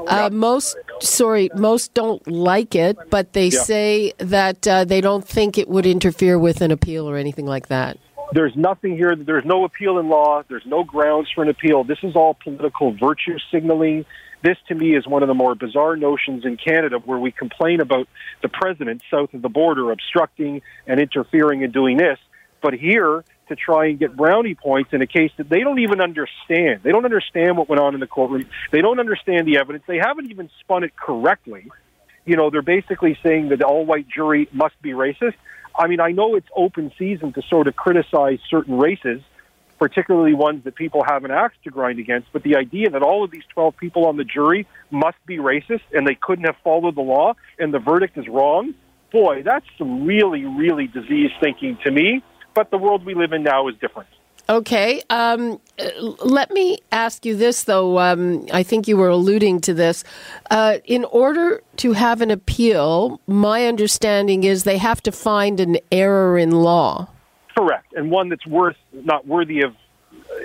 Uh, 0.08 0.30
most, 0.32 0.78
sorry, 1.02 1.50
most 1.56 1.94
don't 1.94 2.26
like 2.28 2.76
it, 2.76 2.98
but 3.10 3.34
they 3.34 3.48
yeah. 3.48 3.62
say 3.62 4.14
that 4.18 4.68
uh, 4.68 4.86
they 4.86 5.02
don't 5.02 5.28
think 5.28 5.58
it 5.58 5.68
would 5.68 5.86
interfere 5.86 6.38
with 6.38 6.62
an 6.62 6.72
appeal 6.72 7.10
or 7.10 7.18
anything 7.18 7.46
like 7.46 7.68
that. 7.68 7.98
There's 8.34 8.56
nothing 8.56 8.98
here. 8.98 9.16
There's 9.16 9.46
no 9.46 9.64
appeal 9.64 10.00
in 10.00 10.10
law. 10.10 10.44
There's 10.48 10.66
no 10.66 10.84
grounds 10.84 11.30
for 11.34 11.44
an 11.44 11.50
appeal. 11.50 11.84
This 11.84 12.00
is 12.04 12.16
all 12.16 12.34
political 12.44 12.92
virtue 12.92 13.38
signaling. 13.52 14.06
This, 14.44 14.58
to 14.68 14.76
me, 14.76 14.96
is 14.96 15.08
one 15.08 15.24
of 15.24 15.28
the 15.28 15.34
more 15.34 15.56
bizarre 15.56 15.96
notions 15.96 16.46
in 16.46 16.58
Canada 16.58 17.00
where 17.00 17.18
we 17.18 17.32
complain 17.32 17.80
about 17.80 18.08
the 18.42 18.50
president 18.50 19.02
south 19.10 19.34
of 19.34 19.42
the 19.42 19.50
border 19.50 19.92
obstructing 19.92 20.62
and 20.86 21.00
interfering 21.00 21.64
and 21.64 21.74
doing 21.74 21.98
this. 21.98 22.20
But 22.62 22.74
here, 22.74 23.24
to 23.50 23.56
try 23.56 23.88
and 23.88 24.00
get 24.00 24.16
brownie 24.16 24.56
points 24.56 24.92
in 24.94 25.02
a 25.02 25.08
case 25.08 25.32
that 25.38 25.50
they 25.50 25.62
don't 25.62 25.80
even 25.80 26.02
understand. 26.02 26.82
They 26.84 26.92
don't 26.92 27.06
understand 27.06 27.58
what 27.58 27.70
went 27.70 27.82
on 27.82 27.94
in 27.94 28.00
the 28.00 28.08
courtroom. 28.08 28.46
They 28.72 28.82
don't 28.82 29.00
understand 29.00 29.48
the 29.48 29.58
evidence. 29.58 29.84
They 29.88 29.98
haven't 29.98 30.30
even 30.32 30.50
spun 30.60 30.84
it 30.84 30.96
correctly. 30.96 31.70
You 32.26 32.36
know, 32.36 32.50
they're 32.50 32.62
basically 32.62 33.18
saying 33.24 33.50
that 33.50 33.60
the 33.60 33.66
all 33.66 33.86
white 33.86 34.08
jury 34.08 34.50
must 34.52 34.82
be 34.82 34.92
racist. 34.92 35.36
I 35.78 35.88
mean, 35.88 36.00
I 36.00 36.12
know 36.12 36.36
it's 36.36 36.48
open 36.56 36.92
season 36.98 37.34
to 37.34 37.42
sort 37.44 37.68
of 37.68 37.76
criticize 37.76 38.40
certain 38.50 38.78
races 38.78 39.22
particularly 39.80 40.34
ones 40.34 40.64
that 40.64 40.76
people 40.76 41.04
have 41.08 41.24
an 41.24 41.32
axe 41.32 41.56
to 41.64 41.70
grind 41.70 42.00
against. 42.00 42.28
But 42.34 42.44
the 42.44 42.56
idea 42.56 42.90
that 42.90 43.02
all 43.02 43.24
of 43.24 43.32
these 43.32 43.44
12 43.54 43.78
people 43.78 44.06
on 44.06 44.18
the 44.18 44.24
jury 44.24 44.68
must 44.92 45.18
be 45.26 45.38
racist 45.38 45.82
and 45.94 46.08
they 46.08 46.16
couldn't 46.16 46.46
have 46.46 46.56
followed 46.64 46.96
the 46.96 47.02
law 47.02 47.34
and 47.60 47.74
the 47.74 47.80
verdict 47.80 48.18
is 48.18 48.28
wrong, 48.28 48.74
boy, 49.12 49.44
that's 49.44 49.66
some 49.78 50.06
really, 50.06 50.46
really 50.46 50.88
diseased 50.88 51.34
thinking 51.40 51.78
to 51.84 51.92
me. 51.92 52.24
But 52.58 52.72
the 52.72 52.80
world 52.80 53.06
we 53.06 53.14
live 53.14 53.34
in 53.34 53.44
now 53.44 53.68
is 53.68 53.76
different. 53.80 54.10
Okay. 54.50 55.04
Um, 55.12 55.62
let 56.26 56.50
me 56.50 56.80
ask 56.92 57.24
you 57.24 57.36
this, 57.36 57.66
though. 57.66 58.00
Um, 58.00 58.48
I 58.52 58.64
think 58.64 58.88
you 58.88 58.98
were 58.98 59.10
alluding 59.10 59.62
to 59.62 59.76
this. 59.76 60.04
Uh, 60.50 60.80
in 60.86 61.06
order 61.06 61.62
to 61.76 61.94
have 61.94 62.20
an 62.22 62.32
appeal, 62.32 63.22
my 63.28 63.68
understanding 63.68 64.44
is 64.44 64.64
they 64.64 64.80
have 64.80 65.04
to 65.04 65.12
find 65.12 65.60
an 65.60 65.78
error 65.92 66.36
in 66.36 66.50
law. 66.50 67.10
Correct, 67.56 67.94
and 67.94 68.10
one 68.10 68.30
that's 68.30 68.48
worth 68.48 68.78
not 68.92 69.28
worthy 69.28 69.62
of. 69.62 69.76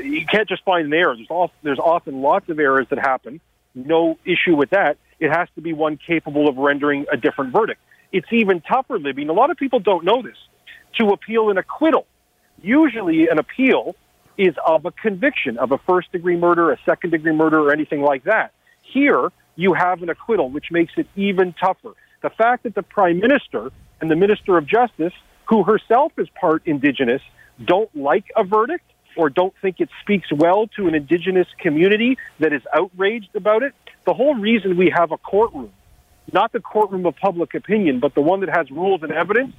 You 0.03 0.27
can't 0.27 0.47
just 0.47 0.65
find 0.65 0.85
an 0.89 0.93
error. 0.93 1.17
There's 1.17 1.31
often, 1.31 1.57
there's 1.63 1.79
often 1.79 2.21
lots 2.21 2.47
of 2.51 2.59
errors 2.59 2.89
that 2.91 2.99
happen. 2.99 3.41
No 3.75 4.19
issue 4.27 4.55
with 4.55 4.69
that. 4.71 4.99
It 5.19 5.31
has 5.31 5.49
to 5.55 5.63
be 5.63 5.73
one 5.73 5.97
capable 5.97 6.47
of 6.47 6.59
rendering 6.59 7.07
a 7.11 7.17
different 7.17 7.55
verdict. 7.55 7.81
It's 8.13 8.31
even 8.33 8.61
tougher, 8.61 8.99
Libby. 8.99 9.23
And 9.23 9.31
a 9.31 9.35
lot 9.35 9.51
of 9.51 9.57
people 9.57 9.81
don't 9.81 10.05
know 10.05 10.21
this. 10.21 10.37
To 10.99 11.09
appeal 11.11 11.51
an 11.51 11.59
acquittal, 11.59 12.07
usually 12.63 13.29
an 13.29 13.39
appeal 13.39 13.97
is 14.37 14.55
of 14.67 14.85
a 14.85 14.91
conviction 14.91 15.59
of 15.59 15.73
a 15.73 15.79
first 15.79 16.13
degree 16.13 16.37
murder, 16.37 16.73
a 16.73 16.79
second 16.85 17.11
degree 17.11 17.33
murder, 17.33 17.61
or 17.61 17.73
anything 17.73 18.03
like 18.03 18.25
that. 18.25 18.53
Here, 18.83 19.31
you 19.57 19.75
have 19.75 20.03
an 20.03 20.09
acquittal, 20.09 20.51
which 20.51 20.71
makes 20.71 20.93
it 20.97 21.07
even 21.17 21.55
tougher. 21.55 21.93
The 22.23 22.31
fact 22.31 22.65
that 22.65 22.75
the 22.75 22.83
prime 22.83 23.19
minister 23.19 23.71
and 24.01 24.11
the 24.11 24.17
minister 24.17 24.57
of 24.59 24.67
justice 24.67 25.13
who 25.47 25.65
herself 25.65 26.13
is 26.19 26.29
part 26.31 26.63
indigenous 26.67 27.23
don't 27.65 27.95
like 27.97 28.25
a 28.37 28.45
verdict 28.45 28.85
or 29.17 29.29
don't 29.29 29.55
think 29.61 29.81
it 29.81 29.91
speaks 30.01 30.33
well 30.33 30.67
to 30.69 30.89
an 30.89 30.95
indigenous 30.95 31.47
community 31.59 32.17
that 32.39 32.53
is 32.53 32.63
outraged 32.75 33.35
about 33.35 33.63
it. 33.63 33.75
The 34.07 34.15
whole 34.15 34.35
reason 34.35 34.77
we 34.77 34.91
have 34.97 35.13
a 35.13 35.19
courtroom, 35.19 35.73
not 36.33 36.53
the 36.53 36.61
courtroom 36.61 37.05
of 37.07 37.17
public 37.17 37.55
opinion, 37.55 38.01
but 38.01 38.15
the 38.15 38.23
one 38.23 38.41
that 38.41 38.49
has 38.49 38.71
rules 38.71 39.03
and 39.03 39.13
evidence, 39.13 39.55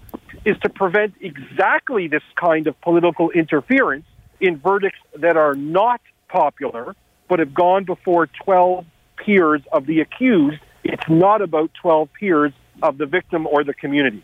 is 0.45 0.57
to 0.59 0.69
prevent 0.69 1.13
exactly 1.21 2.07
this 2.07 2.23
kind 2.35 2.67
of 2.67 2.79
political 2.81 3.31
interference 3.31 4.05
in 4.39 4.57
verdicts 4.57 4.99
that 5.15 5.37
are 5.37 5.55
not 5.55 6.01
popular 6.27 6.95
but 7.27 7.39
have 7.39 7.53
gone 7.53 7.83
before 7.85 8.27
12 8.27 8.85
peers 9.17 9.61
of 9.71 9.85
the 9.85 10.01
accused. 10.01 10.59
It's 10.83 11.09
not 11.09 11.41
about 11.41 11.71
12 11.81 12.09
peers 12.13 12.53
of 12.81 12.97
the 12.97 13.05
victim 13.05 13.47
or 13.47 13.63
the 13.63 13.73
community. 13.73 14.23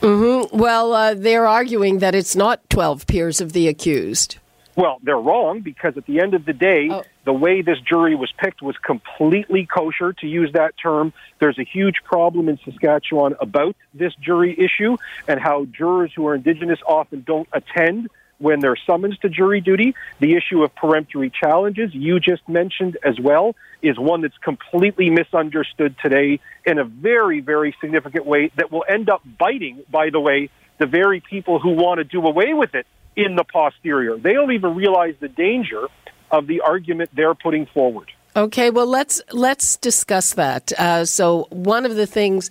Mm-hmm. 0.00 0.56
Well, 0.56 0.92
uh, 0.92 1.14
they're 1.14 1.46
arguing 1.46 1.98
that 1.98 2.14
it's 2.14 2.34
not 2.34 2.68
12 2.70 3.06
peers 3.06 3.40
of 3.40 3.52
the 3.52 3.68
accused. 3.68 4.38
Well, 4.74 4.98
they're 5.02 5.18
wrong 5.18 5.60
because 5.60 5.96
at 5.96 6.06
the 6.06 6.20
end 6.20 6.34
of 6.34 6.44
the 6.44 6.52
day, 6.52 6.88
oh. 6.90 7.04
The 7.24 7.32
way 7.32 7.62
this 7.62 7.78
jury 7.80 8.14
was 8.14 8.32
picked 8.36 8.62
was 8.62 8.76
completely 8.78 9.66
kosher, 9.66 10.12
to 10.14 10.26
use 10.26 10.52
that 10.52 10.74
term. 10.76 11.12
There's 11.38 11.58
a 11.58 11.64
huge 11.64 11.96
problem 12.04 12.48
in 12.48 12.58
Saskatchewan 12.64 13.34
about 13.40 13.76
this 13.94 14.14
jury 14.16 14.58
issue 14.58 14.96
and 15.28 15.40
how 15.40 15.66
jurors 15.66 16.12
who 16.14 16.26
are 16.26 16.34
Indigenous 16.34 16.80
often 16.86 17.22
don't 17.26 17.48
attend 17.52 18.08
when 18.38 18.58
they're 18.58 18.76
summoned 18.86 19.18
to 19.22 19.28
jury 19.28 19.60
duty. 19.60 19.94
The 20.18 20.34
issue 20.34 20.64
of 20.64 20.74
peremptory 20.74 21.30
challenges, 21.30 21.94
you 21.94 22.18
just 22.18 22.48
mentioned 22.48 22.98
as 23.04 23.20
well, 23.20 23.54
is 23.82 23.98
one 23.98 24.22
that's 24.22 24.36
completely 24.38 25.10
misunderstood 25.10 25.94
today 26.02 26.40
in 26.66 26.78
a 26.78 26.84
very, 26.84 27.40
very 27.40 27.74
significant 27.80 28.26
way 28.26 28.50
that 28.56 28.72
will 28.72 28.84
end 28.88 29.08
up 29.08 29.22
biting, 29.38 29.84
by 29.90 30.10
the 30.10 30.20
way, 30.20 30.50
the 30.78 30.86
very 30.86 31.20
people 31.20 31.60
who 31.60 31.70
want 31.70 31.98
to 31.98 32.04
do 32.04 32.26
away 32.26 32.52
with 32.52 32.74
it 32.74 32.86
in 33.14 33.36
the 33.36 33.44
posterior. 33.44 34.16
They 34.16 34.32
don't 34.32 34.52
even 34.52 34.74
realize 34.74 35.14
the 35.20 35.28
danger 35.28 35.86
of 36.32 36.46
the 36.46 36.60
argument 36.62 37.10
they're 37.14 37.34
putting 37.34 37.66
forward. 37.66 38.10
Okay, 38.34 38.70
well 38.70 38.86
let's 38.86 39.20
let's 39.32 39.76
discuss 39.76 40.32
that. 40.34 40.72
Uh, 40.78 41.04
so 41.04 41.48
one 41.50 41.84
of 41.84 41.96
the 41.96 42.06
things, 42.06 42.48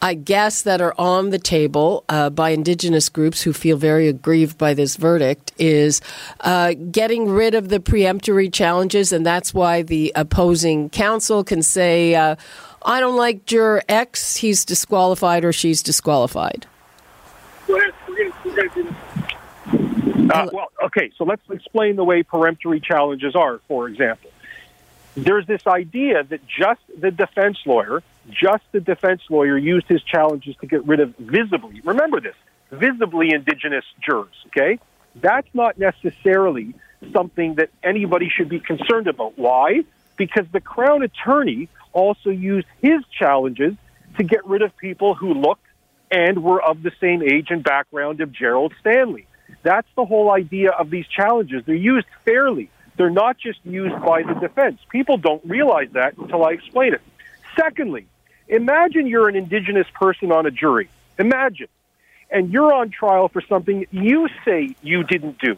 I 0.00 0.14
guess, 0.14 0.62
that 0.62 0.80
are 0.80 0.94
on 0.96 1.28
the 1.28 1.38
table 1.38 2.04
uh, 2.08 2.30
by 2.30 2.50
Indigenous 2.50 3.10
groups 3.10 3.42
who 3.42 3.52
feel 3.52 3.76
very 3.76 4.08
aggrieved 4.08 4.56
by 4.56 4.72
this 4.72 4.96
verdict 4.96 5.52
is 5.58 6.00
uh, 6.40 6.72
getting 6.90 7.28
rid 7.28 7.54
of 7.54 7.68
the 7.68 7.78
preemptory 7.78 8.50
challenges, 8.50 9.12
and 9.12 9.26
that's 9.26 9.52
why 9.52 9.82
the 9.82 10.12
opposing 10.16 10.88
counsel 10.88 11.44
can 11.44 11.62
say, 11.62 12.14
uh, 12.14 12.36
"I 12.82 12.98
don't 12.98 13.16
like 13.16 13.44
juror 13.44 13.82
X; 13.86 14.36
he's 14.36 14.64
disqualified 14.64 15.44
or 15.44 15.52
she's 15.52 15.82
disqualified." 15.82 16.66
Go 17.66 17.76
ahead. 17.76 17.92
We're 18.08 18.30
gonna, 18.30 18.34
we're 18.46 18.68
gonna 18.68 18.87
uh, 20.30 20.48
well, 20.52 20.68
okay, 20.84 21.10
so 21.16 21.24
let's 21.24 21.42
explain 21.50 21.96
the 21.96 22.04
way 22.04 22.22
peremptory 22.22 22.80
challenges 22.80 23.34
are, 23.34 23.60
for 23.68 23.88
example 23.88 24.30
there's 25.24 25.46
this 25.46 25.66
idea 25.66 26.22
that 26.22 26.40
just 26.46 26.80
the 26.96 27.10
defense 27.10 27.58
lawyer, 27.66 28.02
just 28.30 28.64
the 28.72 28.80
defense 28.80 29.22
lawyer 29.28 29.56
used 29.56 29.86
his 29.88 30.02
challenges 30.02 30.54
to 30.60 30.66
get 30.66 30.86
rid 30.86 31.00
of 31.00 31.16
visibly, 31.16 31.80
remember 31.84 32.20
this, 32.20 32.36
visibly 32.70 33.32
indigenous 33.32 33.84
jurors, 34.04 34.34
okay? 34.48 34.78
That's 35.16 35.48
not 35.54 35.78
necessarily 35.78 36.74
something 37.12 37.56
that 37.56 37.70
anybody 37.82 38.28
should 38.28 38.48
be 38.48 38.60
concerned 38.60 39.08
about. 39.08 39.38
Why? 39.38 39.84
Because 40.16 40.46
the 40.52 40.60
Crown 40.60 41.02
attorney 41.02 41.68
also 41.92 42.30
used 42.30 42.66
his 42.82 43.02
challenges 43.18 43.74
to 44.18 44.24
get 44.24 44.44
rid 44.46 44.62
of 44.62 44.76
people 44.76 45.14
who 45.14 45.34
looked 45.34 45.64
and 46.10 46.42
were 46.42 46.62
of 46.62 46.82
the 46.82 46.92
same 47.00 47.22
age 47.22 47.48
and 47.50 47.62
background 47.62 48.20
of 48.20 48.32
Gerald 48.32 48.72
Stanley. 48.80 49.26
That's 49.62 49.88
the 49.96 50.04
whole 50.04 50.30
idea 50.30 50.70
of 50.70 50.90
these 50.90 51.06
challenges. 51.06 51.64
They're 51.66 51.74
used 51.74 52.06
fairly 52.24 52.70
They're 52.98 53.10
not 53.10 53.38
just 53.38 53.60
used 53.64 53.98
by 54.04 54.24
the 54.24 54.34
defense. 54.34 54.80
People 54.90 55.16
don't 55.16 55.42
realize 55.44 55.88
that 55.92 56.18
until 56.18 56.44
I 56.44 56.50
explain 56.50 56.92
it. 56.94 57.00
Secondly, 57.56 58.06
imagine 58.48 59.06
you're 59.06 59.28
an 59.28 59.36
indigenous 59.36 59.86
person 59.94 60.32
on 60.32 60.46
a 60.46 60.50
jury. 60.50 60.88
Imagine. 61.18 61.68
And 62.30 62.50
you're 62.52 62.74
on 62.74 62.90
trial 62.90 63.28
for 63.28 63.40
something 63.40 63.86
you 63.90 64.28
say 64.44 64.74
you 64.82 65.04
didn't 65.04 65.38
do. 65.38 65.56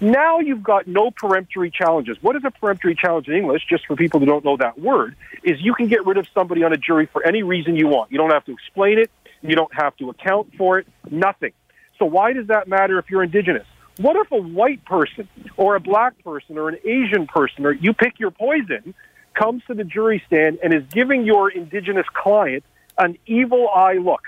Now 0.00 0.40
you've 0.40 0.62
got 0.62 0.88
no 0.88 1.12
peremptory 1.12 1.70
challenges. 1.70 2.20
What 2.20 2.34
is 2.34 2.42
a 2.44 2.50
peremptory 2.50 2.96
challenge 2.96 3.28
in 3.28 3.34
English, 3.34 3.62
just 3.68 3.86
for 3.86 3.94
people 3.94 4.18
who 4.18 4.26
don't 4.26 4.44
know 4.44 4.56
that 4.56 4.78
word, 4.78 5.14
is 5.44 5.60
you 5.60 5.74
can 5.74 5.86
get 5.86 6.04
rid 6.04 6.18
of 6.18 6.26
somebody 6.34 6.64
on 6.64 6.72
a 6.72 6.76
jury 6.76 7.06
for 7.06 7.24
any 7.24 7.44
reason 7.44 7.76
you 7.76 7.86
want. 7.86 8.10
You 8.10 8.18
don't 8.18 8.30
have 8.30 8.44
to 8.46 8.52
explain 8.52 8.98
it. 8.98 9.10
You 9.40 9.54
don't 9.54 9.72
have 9.74 9.96
to 9.98 10.10
account 10.10 10.54
for 10.56 10.80
it. 10.80 10.88
Nothing. 11.10 11.52
So 11.98 12.06
why 12.06 12.32
does 12.32 12.48
that 12.48 12.68
matter 12.68 12.98
if 12.98 13.10
you're 13.10 13.22
indigenous? 13.22 13.66
What 13.98 14.16
if 14.16 14.30
a 14.32 14.36
white 14.38 14.84
person 14.84 15.28
or 15.56 15.76
a 15.76 15.80
black 15.80 16.22
person 16.24 16.56
or 16.58 16.68
an 16.68 16.78
Asian 16.84 17.26
person 17.26 17.66
or 17.66 17.72
you 17.72 17.92
pick 17.92 18.18
your 18.18 18.30
poison 18.30 18.94
comes 19.34 19.62
to 19.66 19.74
the 19.74 19.84
jury 19.84 20.22
stand 20.26 20.58
and 20.62 20.72
is 20.72 20.84
giving 20.90 21.24
your 21.24 21.50
indigenous 21.50 22.06
client 22.12 22.64
an 22.98 23.18
evil 23.26 23.68
eye 23.68 23.94
look 23.94 24.22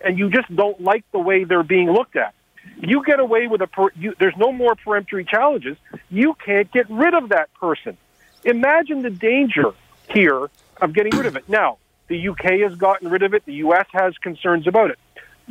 and 0.00 0.18
you 0.18 0.30
just 0.30 0.54
don't 0.54 0.80
like 0.80 1.04
the 1.12 1.18
way 1.18 1.44
they're 1.44 1.62
being 1.62 1.90
looked 1.90 2.16
at? 2.16 2.34
You 2.80 3.04
get 3.04 3.20
away 3.20 3.46
with 3.46 3.60
a 3.62 3.66
per, 3.66 3.88
you, 3.94 4.14
there's 4.18 4.36
no 4.36 4.52
more 4.52 4.74
peremptory 4.74 5.24
challenges. 5.24 5.76
You 6.10 6.34
can't 6.44 6.70
get 6.72 6.90
rid 6.90 7.14
of 7.14 7.28
that 7.28 7.52
person. 7.54 7.96
Imagine 8.44 9.02
the 9.02 9.10
danger 9.10 9.72
here 10.10 10.50
of 10.80 10.92
getting 10.92 11.16
rid 11.16 11.26
of 11.26 11.36
it. 11.36 11.48
Now, 11.48 11.78
the 12.08 12.28
UK 12.28 12.60
has 12.68 12.74
gotten 12.74 13.08
rid 13.08 13.22
of 13.22 13.32
it. 13.32 13.44
The 13.46 13.54
US 13.54 13.86
has 13.92 14.16
concerns 14.18 14.66
about 14.66 14.90
it. 14.90 14.98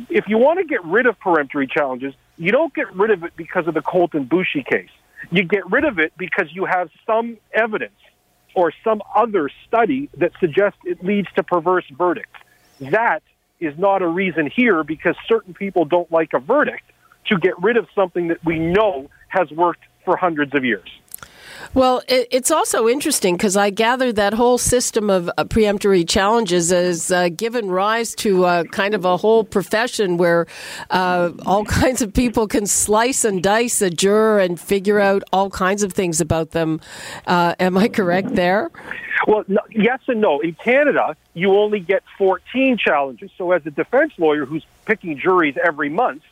If 0.08 0.28
you 0.28 0.38
want 0.38 0.58
to 0.58 0.64
get 0.64 0.84
rid 0.84 1.06
of 1.06 1.18
peremptory 1.18 1.66
challenges, 1.66 2.14
you 2.36 2.50
don't 2.50 2.74
get 2.74 2.94
rid 2.94 3.10
of 3.10 3.22
it 3.24 3.36
because 3.36 3.66
of 3.66 3.74
the 3.74 3.82
Colton 3.82 4.26
Boushie 4.26 4.66
case. 4.66 4.90
You 5.30 5.44
get 5.44 5.70
rid 5.70 5.84
of 5.84 5.98
it 5.98 6.12
because 6.18 6.48
you 6.52 6.64
have 6.64 6.90
some 7.06 7.38
evidence 7.52 7.94
or 8.54 8.72
some 8.82 9.02
other 9.14 9.50
study 9.66 10.08
that 10.18 10.32
suggests 10.40 10.78
it 10.84 11.04
leads 11.04 11.28
to 11.36 11.42
perverse 11.42 11.84
verdicts. 11.90 12.38
That 12.80 13.22
is 13.60 13.76
not 13.78 14.02
a 14.02 14.06
reason 14.06 14.50
here 14.54 14.84
because 14.84 15.16
certain 15.26 15.54
people 15.54 15.84
don't 15.84 16.10
like 16.10 16.34
a 16.34 16.38
verdict 16.38 16.84
to 17.26 17.38
get 17.38 17.60
rid 17.62 17.76
of 17.76 17.86
something 17.94 18.28
that 18.28 18.44
we 18.44 18.58
know 18.58 19.10
has 19.28 19.50
worked 19.50 19.82
for 20.04 20.16
hundreds 20.16 20.54
of 20.54 20.64
years. 20.64 20.88
Well, 21.72 22.02
it, 22.08 22.28
it's 22.30 22.50
also 22.50 22.88
interesting 22.88 23.36
because 23.36 23.56
I 23.56 23.70
gather 23.70 24.12
that 24.12 24.34
whole 24.34 24.58
system 24.58 25.08
of 25.08 25.30
uh, 25.36 25.44
preemptory 25.44 26.06
challenges 26.06 26.70
has 26.70 27.10
uh, 27.10 27.30
given 27.30 27.70
rise 27.70 28.14
to 28.16 28.44
uh, 28.44 28.64
kind 28.64 28.94
of 28.94 29.04
a 29.04 29.16
whole 29.16 29.44
profession 29.44 30.16
where 30.16 30.46
uh, 30.90 31.30
all 31.46 31.64
kinds 31.82 32.02
of 32.02 32.12
people 32.12 32.46
can 32.46 32.66
slice 32.66 33.24
and 33.24 33.42
dice 33.42 33.80
a 33.80 33.90
juror 33.90 34.38
and 34.38 34.60
figure 34.60 35.00
out 35.00 35.22
all 35.32 35.50
kinds 35.50 35.82
of 35.82 35.92
things 35.92 36.20
about 36.20 36.50
them. 36.50 36.80
Uh, 37.26 37.54
am 37.58 37.78
I 37.78 37.88
correct 37.88 38.34
there? 38.34 38.70
Well, 39.26 39.44
no, 39.48 39.60
yes 39.70 40.00
and 40.08 40.20
no. 40.20 40.40
In 40.40 40.54
Canada, 40.54 41.16
you 41.32 41.56
only 41.56 41.80
get 41.80 42.02
14 42.18 42.76
challenges. 42.76 43.30
So, 43.38 43.52
as 43.52 43.64
a 43.64 43.70
defense 43.70 44.12
lawyer 44.18 44.44
who's 44.44 44.66
picking 44.84 45.18
juries 45.18 45.56
every 45.62 45.88
month, 45.88 46.22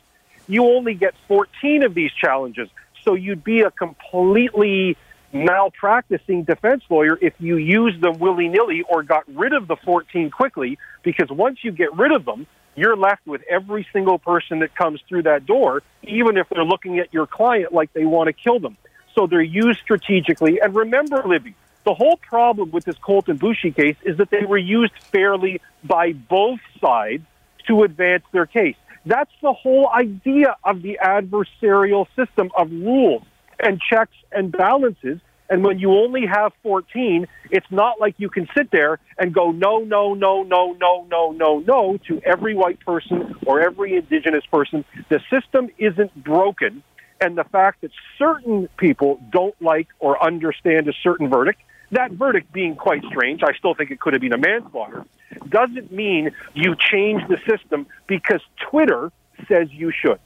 you 0.47 0.65
only 0.65 0.93
get 0.93 1.15
14 1.27 1.83
of 1.83 1.93
these 1.93 2.11
challenges. 2.11 2.69
So, 3.03 3.15
you'd 3.15 3.43
be 3.43 3.61
a 3.61 3.71
completely 3.71 4.97
malpracticing 5.33 6.43
defense 6.43 6.83
lawyer 6.89 7.17
if 7.21 7.33
you 7.39 7.57
use 7.57 7.99
them 7.99 8.19
willy 8.19 8.47
nilly 8.47 8.83
or 8.87 9.03
got 9.03 9.23
rid 9.33 9.53
of 9.53 9.67
the 9.67 9.75
14 9.75 10.29
quickly, 10.29 10.77
because 11.03 11.29
once 11.29 11.59
you 11.63 11.71
get 11.71 11.93
rid 11.95 12.11
of 12.11 12.25
them, 12.25 12.45
you're 12.75 12.95
left 12.95 13.25
with 13.25 13.41
every 13.49 13.87
single 13.93 14.17
person 14.17 14.59
that 14.59 14.75
comes 14.75 15.01
through 15.07 15.23
that 15.23 15.45
door, 15.45 15.83
even 16.03 16.37
if 16.37 16.47
they're 16.49 16.63
looking 16.63 16.99
at 16.99 17.13
your 17.13 17.27
client 17.27 17.73
like 17.73 17.93
they 17.93 18.05
want 18.05 18.27
to 18.27 18.33
kill 18.33 18.59
them. 18.59 18.77
So 19.15 19.27
they're 19.27 19.41
used 19.41 19.79
strategically. 19.79 20.59
And 20.59 20.73
remember, 20.73 21.23
Libby, 21.25 21.55
the 21.83 21.93
whole 21.93 22.17
problem 22.17 22.71
with 22.71 22.85
this 22.85 22.97
Colton 22.97 23.37
Boushie 23.37 23.75
case 23.75 23.97
is 24.03 24.17
that 24.17 24.29
they 24.31 24.45
were 24.45 24.57
used 24.57 24.93
fairly 25.11 25.61
by 25.83 26.13
both 26.13 26.59
sides 26.81 27.23
to 27.67 27.83
advance 27.83 28.23
their 28.31 28.45
case. 28.45 28.75
That's 29.05 29.31
the 29.41 29.53
whole 29.53 29.89
idea 29.89 30.55
of 30.63 30.81
the 30.81 30.99
adversarial 31.03 32.07
system 32.15 32.51
of 32.57 32.71
rules 32.71 33.23
and 33.59 33.79
checks 33.79 34.15
and 34.31 34.51
balances. 34.51 35.19
And 35.49 35.63
when 35.63 35.77
you 35.77 35.91
only 35.91 36.25
have 36.25 36.53
14, 36.63 37.27
it's 37.51 37.67
not 37.69 37.99
like 37.99 38.15
you 38.17 38.29
can 38.29 38.47
sit 38.55 38.71
there 38.71 38.99
and 39.17 39.33
go, 39.33 39.51
no, 39.51 39.79
no, 39.79 40.13
no, 40.13 40.43
no, 40.43 40.73
no, 40.73 41.05
no, 41.09 41.31
no, 41.31 41.59
no 41.59 41.97
to 42.07 42.21
every 42.25 42.55
white 42.55 42.79
person 42.79 43.35
or 43.45 43.61
every 43.61 43.95
indigenous 43.95 44.45
person. 44.45 44.85
The 45.09 45.19
system 45.29 45.69
isn't 45.77 46.15
broken. 46.23 46.81
And 47.21 47.37
the 47.37 47.43
fact 47.45 47.81
that 47.81 47.91
certain 48.17 48.67
people 48.77 49.21
don't 49.31 49.55
like 49.61 49.87
or 49.99 50.21
understand 50.21 50.89
a 50.89 50.93
certain 51.03 51.29
verdict, 51.29 51.61
that 51.91 52.11
verdict 52.11 52.51
being 52.51 52.75
quite 52.75 53.03
strange, 53.05 53.41
I 53.43 53.53
still 53.53 53.75
think 53.75 53.91
it 53.91 53.99
could 53.99 54.13
have 54.13 54.21
been 54.21 54.33
a 54.33 54.37
manslaughter, 54.37 55.05
doesn't 55.47 55.91
mean 55.91 56.31
you 56.53 56.75
change 56.75 57.21
the 57.27 57.37
system 57.47 57.87
because 58.07 58.41
Twitter 58.69 59.11
says 59.47 59.67
you 59.71 59.91
should. 59.91 60.19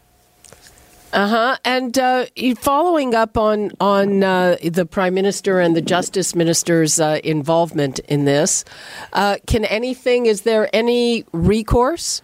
Uh 1.14 1.28
huh. 1.28 1.58
And 1.64 1.98
uh, 1.98 2.26
following 2.58 3.16
up 3.16 3.38
on 3.38 3.72
on 3.80 4.24
uh, 4.24 4.58
the 4.62 4.86
prime 4.86 5.14
minister 5.14 5.60
and 5.62 5.76
the 5.76 5.82
justice 5.82 6.36
minister's 6.36 7.00
uh, 7.00 7.20
involvement 7.24 8.00
in 8.00 8.26
this, 8.26 8.66
uh, 9.14 9.38
can 9.48 9.64
anything? 9.66 10.26
Is 10.26 10.42
there 10.42 10.70
any 10.74 11.24
recourse? 11.32 12.22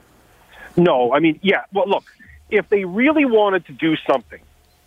No. 0.76 1.14
I 1.14 1.20
mean, 1.20 1.40
yeah. 1.42 1.64
Well, 1.72 1.88
look, 1.88 2.04
if 2.50 2.68
they 2.68 2.84
really 2.84 3.26
wanted 3.26 3.66
to 3.68 3.74
do 3.74 3.96
something, 4.10 4.42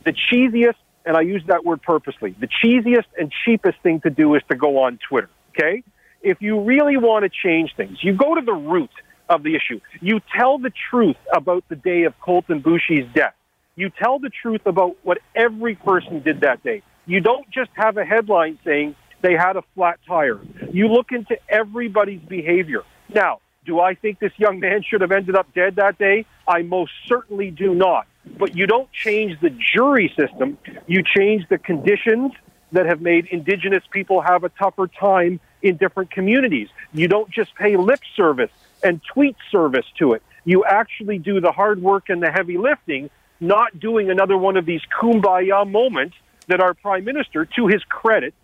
the 0.05 0.13
cheesiest, 0.13 0.77
and 1.07 1.17
I 1.17 1.23
use 1.23 1.43
that 1.47 1.65
word 1.65 1.81
purposely, 1.81 2.35
the 2.39 2.49
cheesiest 2.49 3.07
and 3.19 3.33
cheapest 3.45 3.81
thing 3.81 4.01
to 4.03 4.11
do 4.11 4.35
is 4.35 4.43
to 4.51 4.57
go 4.57 4.83
on 4.83 4.99
Twitter. 5.09 5.31
Okay. 5.51 5.83
If 6.21 6.43
you 6.43 6.61
really 6.61 6.99
want 6.99 7.23
to 7.23 7.31
change 7.31 7.75
things, 7.77 8.03
you 8.03 8.13
go 8.13 8.35
to 8.35 8.43
the 8.43 8.53
root 8.53 8.91
of 9.29 9.43
the 9.43 9.55
issue. 9.55 9.81
You 10.01 10.21
tell 10.37 10.59
the 10.59 10.73
truth 10.91 11.17
about 11.33 11.65
the 11.69 11.77
day 11.77 12.03
of 12.03 12.19
Colton 12.21 12.61
Boushie's 12.61 13.07
death 13.15 13.35
you 13.77 13.91
tell 13.91 14.19
the 14.19 14.31
truth 14.31 14.63
about 14.67 14.97
what 15.03 15.19
every 15.35 15.75
person 15.75 16.21
did 16.21 16.41
that 16.41 16.63
day. 16.65 16.83
You 17.05 17.21
don't 17.21 17.49
just 17.51 17.71
have 17.75 17.99
a 17.99 18.05
headline 18.05 18.59
saying 18.65 18.97
they 19.21 19.35
had 19.35 19.57
a 19.57 19.63
flat 19.75 19.99
tire. 20.09 20.41
You 20.73 20.89
look 20.89 21.13
into 21.13 21.37
everybody's 21.49 22.23
behavior. 22.23 22.83
Now, 23.15 23.41
do 23.67 23.81
I 23.81 23.95
think 23.95 24.19
this 24.19 24.33
young 24.39 24.61
man 24.61 24.83
should 24.83 25.03
have 25.03 25.13
ended 25.13 25.37
up 25.37 25.53
dead 25.55 25.77
that 25.77 25.99
day? 25.99 26.25
I 26.49 26.63
most 26.63 26.93
certainly 27.07 27.51
do 27.51 27.75
not. 27.75 28.07
But 28.39 28.57
you 28.57 28.67
don't 28.67 28.91
change 28.93 29.39
the 29.41 29.51
jury 29.51 30.13
system. 30.17 30.59
You 30.87 31.03
change 31.03 31.47
the 31.49 31.59
conditions 31.59 32.33
that 32.73 32.87
have 32.87 33.01
made 33.01 33.27
indigenous 33.27 33.85
people 33.91 34.21
have 34.21 34.43
a 34.43 34.49
tougher 34.49 34.89
time 34.89 35.39
in 35.63 35.77
different 35.77 36.11
communities. 36.11 36.69
You 36.93 37.09
don't 37.09 37.31
just 37.31 37.55
pay 37.55 37.77
lip 37.77 38.01
service 38.17 38.51
and 38.83 39.01
tweet 39.13 39.37
service 39.53 39.87
to 39.99 40.15
it. 40.15 40.23
You 40.45 40.65
actually 40.65 41.19
do 41.19 41.41
the 41.41 41.53
hard 41.53 41.83
work 41.83 42.09
and 42.09 42.23
the 42.23 42.31
heavy 42.31 42.57
lifting 42.57 43.11
not 43.41 43.79
doing 43.79 44.11
another 44.11 44.37
one 44.37 44.57
of 44.57 44.67
these 44.67 44.81
kumbaya 45.01 45.69
moments 45.71 46.17
that 46.49 46.61
our 46.61 46.75
prime 46.75 47.05
minister, 47.05 47.45
to 47.57 47.67
his 47.67 47.83
credit, 47.85 48.35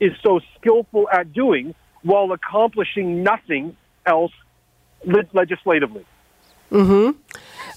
is 0.00 0.12
so 0.22 0.40
skillful 0.58 1.08
at 1.12 1.32
doing 1.32 1.74
while 2.02 2.32
accomplishing 2.32 3.22
nothing 3.22 3.76
else 4.04 4.32
legislatively. 5.32 6.04
Hmm. 6.70 7.10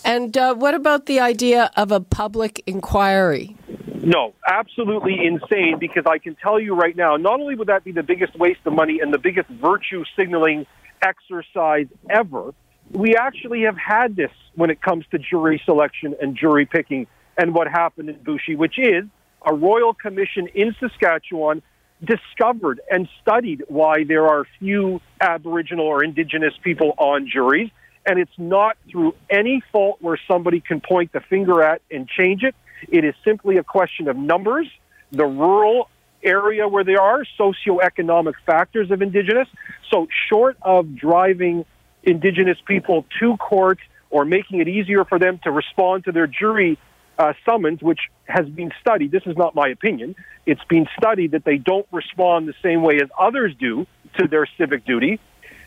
And 0.03 0.38
uh, 0.38 0.55
what 0.55 0.73
about 0.73 1.05
the 1.05 1.19
idea 1.19 1.71
of 1.75 1.91
a 1.91 1.99
public 1.99 2.63
inquiry? 2.65 3.57
No, 4.01 4.33
absolutely 4.47 5.25
insane. 5.25 5.77
Because 5.79 6.03
I 6.07 6.19
can 6.19 6.35
tell 6.35 6.59
you 6.59 6.75
right 6.75 6.95
now, 6.95 7.17
not 7.17 7.39
only 7.39 7.55
would 7.55 7.67
that 7.67 7.83
be 7.83 7.91
the 7.91 8.03
biggest 8.03 8.38
waste 8.38 8.61
of 8.65 8.73
money 8.73 8.99
and 9.01 9.13
the 9.13 9.17
biggest 9.17 9.49
virtue 9.49 10.03
signaling 10.15 10.65
exercise 11.01 11.88
ever, 12.09 12.53
we 12.91 13.15
actually 13.15 13.63
have 13.63 13.77
had 13.77 14.15
this 14.15 14.31
when 14.55 14.69
it 14.69 14.81
comes 14.81 15.05
to 15.11 15.17
jury 15.17 15.61
selection 15.65 16.15
and 16.21 16.35
jury 16.35 16.65
picking 16.65 17.07
and 17.37 17.53
what 17.53 17.67
happened 17.67 18.09
in 18.09 18.15
Boushie, 18.17 18.55
which 18.57 18.77
is 18.77 19.03
a 19.45 19.53
royal 19.53 19.93
commission 19.93 20.47
in 20.53 20.75
Saskatchewan 20.79 21.61
discovered 22.03 22.81
and 22.89 23.07
studied 23.21 23.63
why 23.67 24.03
there 24.03 24.27
are 24.27 24.45
few 24.59 25.01
Aboriginal 25.21 25.85
or 25.85 26.03
Indigenous 26.03 26.53
people 26.63 26.93
on 26.97 27.27
juries. 27.31 27.69
And 28.05 28.19
it's 28.19 28.37
not 28.37 28.77
through 28.91 29.15
any 29.29 29.63
fault 29.71 29.97
where 29.99 30.19
somebody 30.27 30.59
can 30.59 30.79
point 30.79 31.11
the 31.11 31.21
finger 31.21 31.63
at 31.63 31.81
and 31.89 32.07
change 32.07 32.43
it. 32.43 32.55
It 32.89 33.03
is 33.03 33.15
simply 33.23 33.57
a 33.57 33.63
question 33.63 34.07
of 34.07 34.15
numbers, 34.15 34.67
the 35.11 35.25
rural 35.25 35.89
area 36.21 36.67
where 36.67 36.83
they 36.83 36.95
are, 36.95 37.25
socioeconomic 37.39 38.33
factors 38.45 38.91
of 38.91 39.01
Indigenous. 39.01 39.47
So, 39.89 40.07
short 40.29 40.57
of 40.61 40.95
driving 40.95 41.65
Indigenous 42.05 42.57
people 42.65 43.05
to 43.19 43.37
court 43.37 43.79
or 44.09 44.25
making 44.25 44.59
it 44.59 44.67
easier 44.67 45.03
for 45.05 45.19
them 45.19 45.39
to 45.43 45.51
respond 45.51 46.05
to 46.05 46.11
their 46.11 46.27
jury 46.27 46.77
uh, 47.17 47.33
summons, 47.45 47.81
which 47.81 47.99
has 48.25 48.47
been 48.47 48.71
studied. 48.79 49.11
This 49.11 49.23
is 49.25 49.37
not 49.37 49.55
my 49.55 49.69
opinion. 49.69 50.15
It's 50.45 50.63
been 50.65 50.87
studied 50.97 51.31
that 51.31 51.43
they 51.43 51.57
don't 51.57 51.87
respond 51.91 52.47
the 52.47 52.53
same 52.61 52.81
way 52.81 52.97
as 52.97 53.09
others 53.17 53.53
do 53.59 53.87
to 54.17 54.27
their 54.27 54.47
civic 54.57 54.85
duty. 54.85 55.19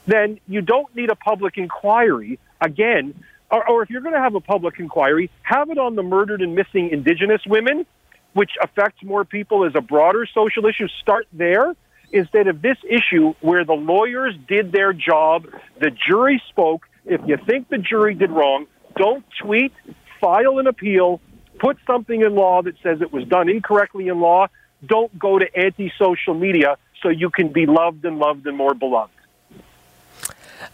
Then 0.07 0.40
you 0.46 0.62
don't 0.62 0.94
need 0.94 1.11
a 1.11 1.16
public 1.16 1.59
inquiry 1.59 2.38
again. 2.61 3.14
Or, 3.51 3.68
or 3.68 3.83
if 3.83 3.90
you're 3.90 4.03
going 4.03 4.14
to 4.14 4.20
have 4.20 4.35
a 4.35 4.40
public 4.40 4.79
inquiry, 4.79 5.31
have 5.42 5.70
it 5.70 5.79
on 5.79 5.96
the 5.96 6.03
murdered 6.03 6.42
and 6.42 6.55
missing 6.55 6.90
Indigenous 6.90 7.42
women 7.46 7.87
which 8.33 8.53
affects 8.62 9.03
more 9.03 9.24
people 9.24 9.64
as 9.64 9.72
a 9.74 9.81
broader 9.81 10.27
social 10.33 10.66
issue, 10.66 10.87
start 11.01 11.27
there 11.33 11.74
instead 12.12 12.49
of 12.49 12.62
this 12.62 12.77
issue 12.88 13.35
where 13.40 13.64
the 13.64 13.75
lawyers 13.75 14.35
did 14.49 14.73
their 14.73 14.92
job, 14.92 15.47
the 15.81 15.90
jury 15.90 16.42
spoke. 16.49 16.87
If 17.05 17.21
you 17.27 17.37
think 17.37 17.68
the 17.68 17.79
jury 17.79 18.14
did 18.14 18.31
wrong, 18.31 18.66
don't 18.97 19.25
tweet, 19.40 19.73
file 20.21 20.59
an 20.59 20.66
appeal, 20.66 21.21
put 21.59 21.79
something 21.87 22.21
in 22.21 22.35
law 22.35 22.62
that 22.62 22.75
says 22.83 23.01
it 23.01 23.12
was 23.12 23.25
done 23.25 23.49
incorrectly 23.49 24.09
in 24.09 24.21
law. 24.21 24.49
Don't 24.85 25.16
go 25.18 25.38
to 25.38 25.47
anti 25.57 25.92
social 25.99 26.35
media 26.35 26.77
so 27.03 27.09
you 27.09 27.31
can 27.31 27.49
be 27.53 27.66
loved 27.66 28.05
and 28.05 28.18
loved 28.18 28.47
and 28.47 28.57
more 28.57 28.75
beloved. 28.75 29.12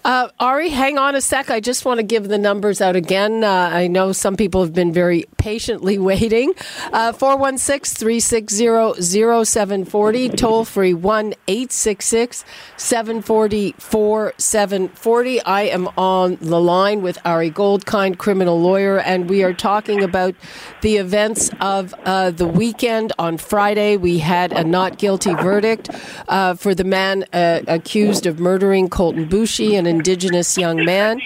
Uh, 0.04 0.28
Ari, 0.40 0.68
hang 0.70 0.98
on 0.98 1.14
a 1.14 1.20
sec. 1.20 1.50
I 1.50 1.60
just 1.60 1.84
want 1.84 1.98
to 1.98 2.02
give 2.02 2.28
the 2.28 2.38
numbers 2.38 2.80
out 2.80 2.96
again. 2.96 3.44
Uh, 3.44 3.70
I 3.72 3.86
know 3.86 4.12
some 4.12 4.36
people 4.36 4.62
have 4.62 4.74
been 4.74 4.92
very 4.92 5.24
patiently 5.38 5.98
waiting. 6.10 6.54
Uh, 6.92 7.12
416 7.12 7.98
360 7.98 9.44
0740, 9.44 10.28
toll 10.30 10.64
free 10.64 10.94
1 10.94 11.34
866 11.48 12.44
740 12.76 13.74
4740. 13.78 15.40
I 15.42 15.62
am 15.62 15.88
on 15.96 16.36
the 16.40 16.60
line 16.60 17.02
with 17.02 17.18
Ari 17.24 17.50
Goldkind, 17.50 18.18
criminal 18.18 18.60
lawyer, 18.60 18.98
and 18.98 19.28
we 19.28 19.42
are 19.42 19.54
talking 19.54 20.02
about 20.02 20.34
the 20.80 20.96
events 20.96 21.50
of 21.60 21.94
uh, 22.04 22.30
the 22.30 22.46
weekend. 22.46 23.12
On 23.18 23.38
Friday, 23.38 23.96
we 23.96 24.18
had 24.18 24.52
a 24.52 24.64
not 24.64 24.98
guilty 24.98 25.34
verdict 25.34 25.90
uh, 26.28 26.54
for 26.54 26.74
the 26.74 26.84
man 26.84 27.24
uh, 27.32 27.60
accused 27.66 28.26
of 28.26 28.38
murdering 28.38 28.88
Colton 28.88 29.28
An 29.76 29.86
Indigenous 29.86 30.56
young 30.56 30.84
man. 30.84 31.20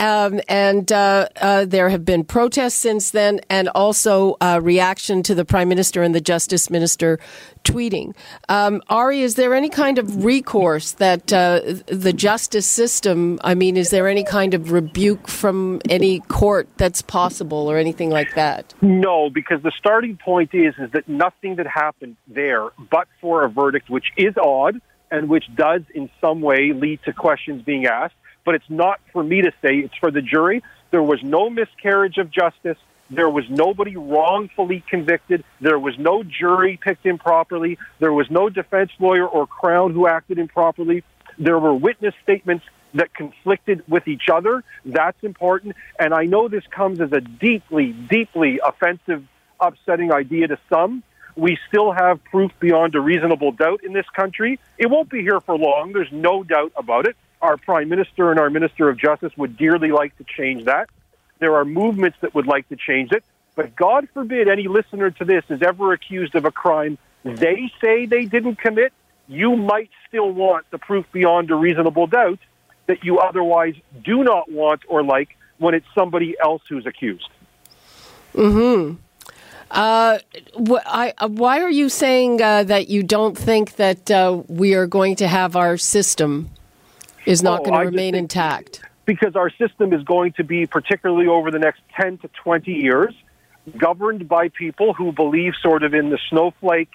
Um, 0.00 0.40
and 0.48 0.90
uh, 0.90 1.28
uh, 1.40 1.64
there 1.64 1.88
have 1.88 2.04
been 2.04 2.24
protests 2.24 2.74
since 2.74 3.10
then, 3.10 3.40
and 3.48 3.68
also 3.68 4.36
uh, 4.40 4.60
reaction 4.62 5.22
to 5.24 5.34
the 5.34 5.44
Prime 5.44 5.68
Minister 5.68 6.02
and 6.02 6.14
the 6.14 6.20
Justice 6.20 6.70
Minister 6.70 7.18
tweeting. 7.64 8.14
Um, 8.48 8.82
Ari, 8.88 9.22
is 9.22 9.36
there 9.36 9.54
any 9.54 9.68
kind 9.68 9.98
of 9.98 10.24
recourse 10.24 10.92
that 10.92 11.32
uh, 11.32 11.60
the 11.86 12.12
justice 12.12 12.66
system, 12.66 13.38
I 13.42 13.54
mean, 13.54 13.76
is 13.76 13.90
there 13.90 14.06
any 14.06 14.22
kind 14.22 14.54
of 14.54 14.70
rebuke 14.70 15.28
from 15.28 15.80
any 15.88 16.20
court 16.20 16.68
that's 16.76 17.02
possible 17.02 17.70
or 17.70 17.78
anything 17.78 18.10
like 18.10 18.34
that? 18.34 18.74
No, 18.82 19.30
because 19.30 19.62
the 19.62 19.72
starting 19.76 20.16
point 20.16 20.50
is, 20.52 20.74
is 20.78 20.90
that 20.92 21.08
nothing 21.08 21.56
that 21.56 21.66
happened 21.66 22.16
there 22.28 22.68
but 22.90 23.08
for 23.20 23.44
a 23.44 23.48
verdict, 23.48 23.88
which 23.88 24.12
is 24.16 24.34
odd, 24.36 24.80
and 25.10 25.28
which 25.28 25.44
does 25.54 25.82
in 25.94 26.10
some 26.20 26.40
way 26.40 26.72
lead 26.72 27.00
to 27.04 27.12
questions 27.12 27.62
being 27.62 27.86
asked. 27.86 28.14
But 28.44 28.54
it's 28.56 28.68
not 28.68 29.00
for 29.12 29.22
me 29.22 29.42
to 29.42 29.52
say, 29.62 29.76
it's 29.78 29.96
for 29.96 30.10
the 30.10 30.22
jury. 30.22 30.62
There 30.90 31.02
was 31.02 31.22
no 31.22 31.48
miscarriage 31.50 32.18
of 32.18 32.30
justice. 32.30 32.78
There 33.10 33.28
was 33.28 33.44
nobody 33.48 33.96
wrongfully 33.96 34.82
convicted. 34.88 35.44
There 35.60 35.78
was 35.78 35.98
no 35.98 36.22
jury 36.22 36.78
picked 36.80 37.06
improperly. 37.06 37.78
There 37.98 38.12
was 38.12 38.30
no 38.30 38.48
defense 38.48 38.92
lawyer 38.98 39.26
or 39.26 39.46
Crown 39.46 39.92
who 39.92 40.06
acted 40.06 40.38
improperly. 40.38 41.04
There 41.38 41.58
were 41.58 41.74
witness 41.74 42.14
statements 42.22 42.64
that 42.94 43.12
conflicted 43.12 43.82
with 43.88 44.08
each 44.08 44.28
other. 44.32 44.62
That's 44.84 45.22
important. 45.22 45.76
And 45.98 46.14
I 46.14 46.24
know 46.24 46.48
this 46.48 46.64
comes 46.70 47.00
as 47.00 47.12
a 47.12 47.20
deeply, 47.20 47.92
deeply 47.92 48.60
offensive, 48.64 49.24
upsetting 49.60 50.12
idea 50.12 50.48
to 50.48 50.58
some. 50.68 51.02
We 51.36 51.58
still 51.68 51.92
have 51.92 52.22
proof 52.24 52.52
beyond 52.60 52.94
a 52.94 53.00
reasonable 53.00 53.52
doubt 53.52 53.82
in 53.84 53.92
this 53.92 54.08
country. 54.14 54.58
It 54.78 54.86
won't 54.86 55.08
be 55.08 55.22
here 55.22 55.40
for 55.40 55.58
long. 55.58 55.92
There's 55.92 56.12
no 56.12 56.44
doubt 56.44 56.72
about 56.76 57.06
it. 57.06 57.16
Our 57.42 57.56
Prime 57.56 57.88
Minister 57.88 58.30
and 58.30 58.38
our 58.38 58.50
Minister 58.50 58.88
of 58.88 58.96
Justice 58.96 59.32
would 59.36 59.56
dearly 59.56 59.90
like 59.90 60.16
to 60.18 60.24
change 60.24 60.64
that. 60.64 60.88
There 61.40 61.56
are 61.56 61.64
movements 61.64 62.18
that 62.20 62.34
would 62.34 62.46
like 62.46 62.68
to 62.68 62.76
change 62.76 63.12
it. 63.12 63.24
But 63.56 63.76
God 63.76 64.08
forbid 64.14 64.48
any 64.48 64.68
listener 64.68 65.10
to 65.10 65.24
this 65.24 65.44
is 65.48 65.62
ever 65.62 65.92
accused 65.92 66.34
of 66.34 66.44
a 66.44 66.50
crime 66.50 66.98
they 67.24 67.70
say 67.80 68.06
they 68.06 68.26
didn't 68.26 68.56
commit. 68.56 68.92
You 69.26 69.56
might 69.56 69.90
still 70.06 70.30
want 70.30 70.70
the 70.70 70.78
proof 70.78 71.06
beyond 71.10 71.50
a 71.50 71.54
reasonable 71.54 72.06
doubt 72.06 72.38
that 72.86 73.02
you 73.02 73.18
otherwise 73.18 73.74
do 74.04 74.22
not 74.22 74.50
want 74.50 74.82
or 74.88 75.02
like 75.02 75.36
when 75.58 75.74
it's 75.74 75.86
somebody 75.94 76.36
else 76.42 76.62
who's 76.68 76.84
accused. 76.84 77.30
Hmm. 78.34 78.94
Uh, 79.70 80.18
wh- 80.68 80.86
I, 80.86 81.14
uh, 81.18 81.28
why 81.28 81.60
are 81.60 81.70
you 81.70 81.88
saying 81.88 82.40
uh, 82.42 82.64
that 82.64 82.88
you 82.88 83.02
don't 83.02 83.36
think 83.36 83.76
that 83.76 84.10
uh, 84.10 84.42
we 84.48 84.74
are 84.74 84.86
going 84.86 85.16
to 85.16 85.28
have 85.28 85.56
our 85.56 85.76
system 85.76 86.50
is 87.26 87.42
not 87.42 87.60
Oh, 87.60 87.64
going 87.64 87.80
to 87.80 87.86
remain 87.86 88.14
intact? 88.14 88.82
because 89.06 89.36
our 89.36 89.50
system 89.50 89.92
is 89.92 90.02
going 90.04 90.32
to 90.32 90.44
be, 90.44 90.66
particularly 90.66 91.26
over 91.26 91.50
the 91.50 91.58
next 91.58 91.82
10 92.00 92.18
to 92.18 92.28
20 92.42 92.72
years, 92.72 93.14
governed 93.76 94.26
by 94.28 94.48
people 94.48 94.94
who 94.94 95.12
believe 95.12 95.52
sort 95.60 95.82
of 95.82 95.92
in 95.92 96.08
the 96.08 96.18
snowflake, 96.30 96.88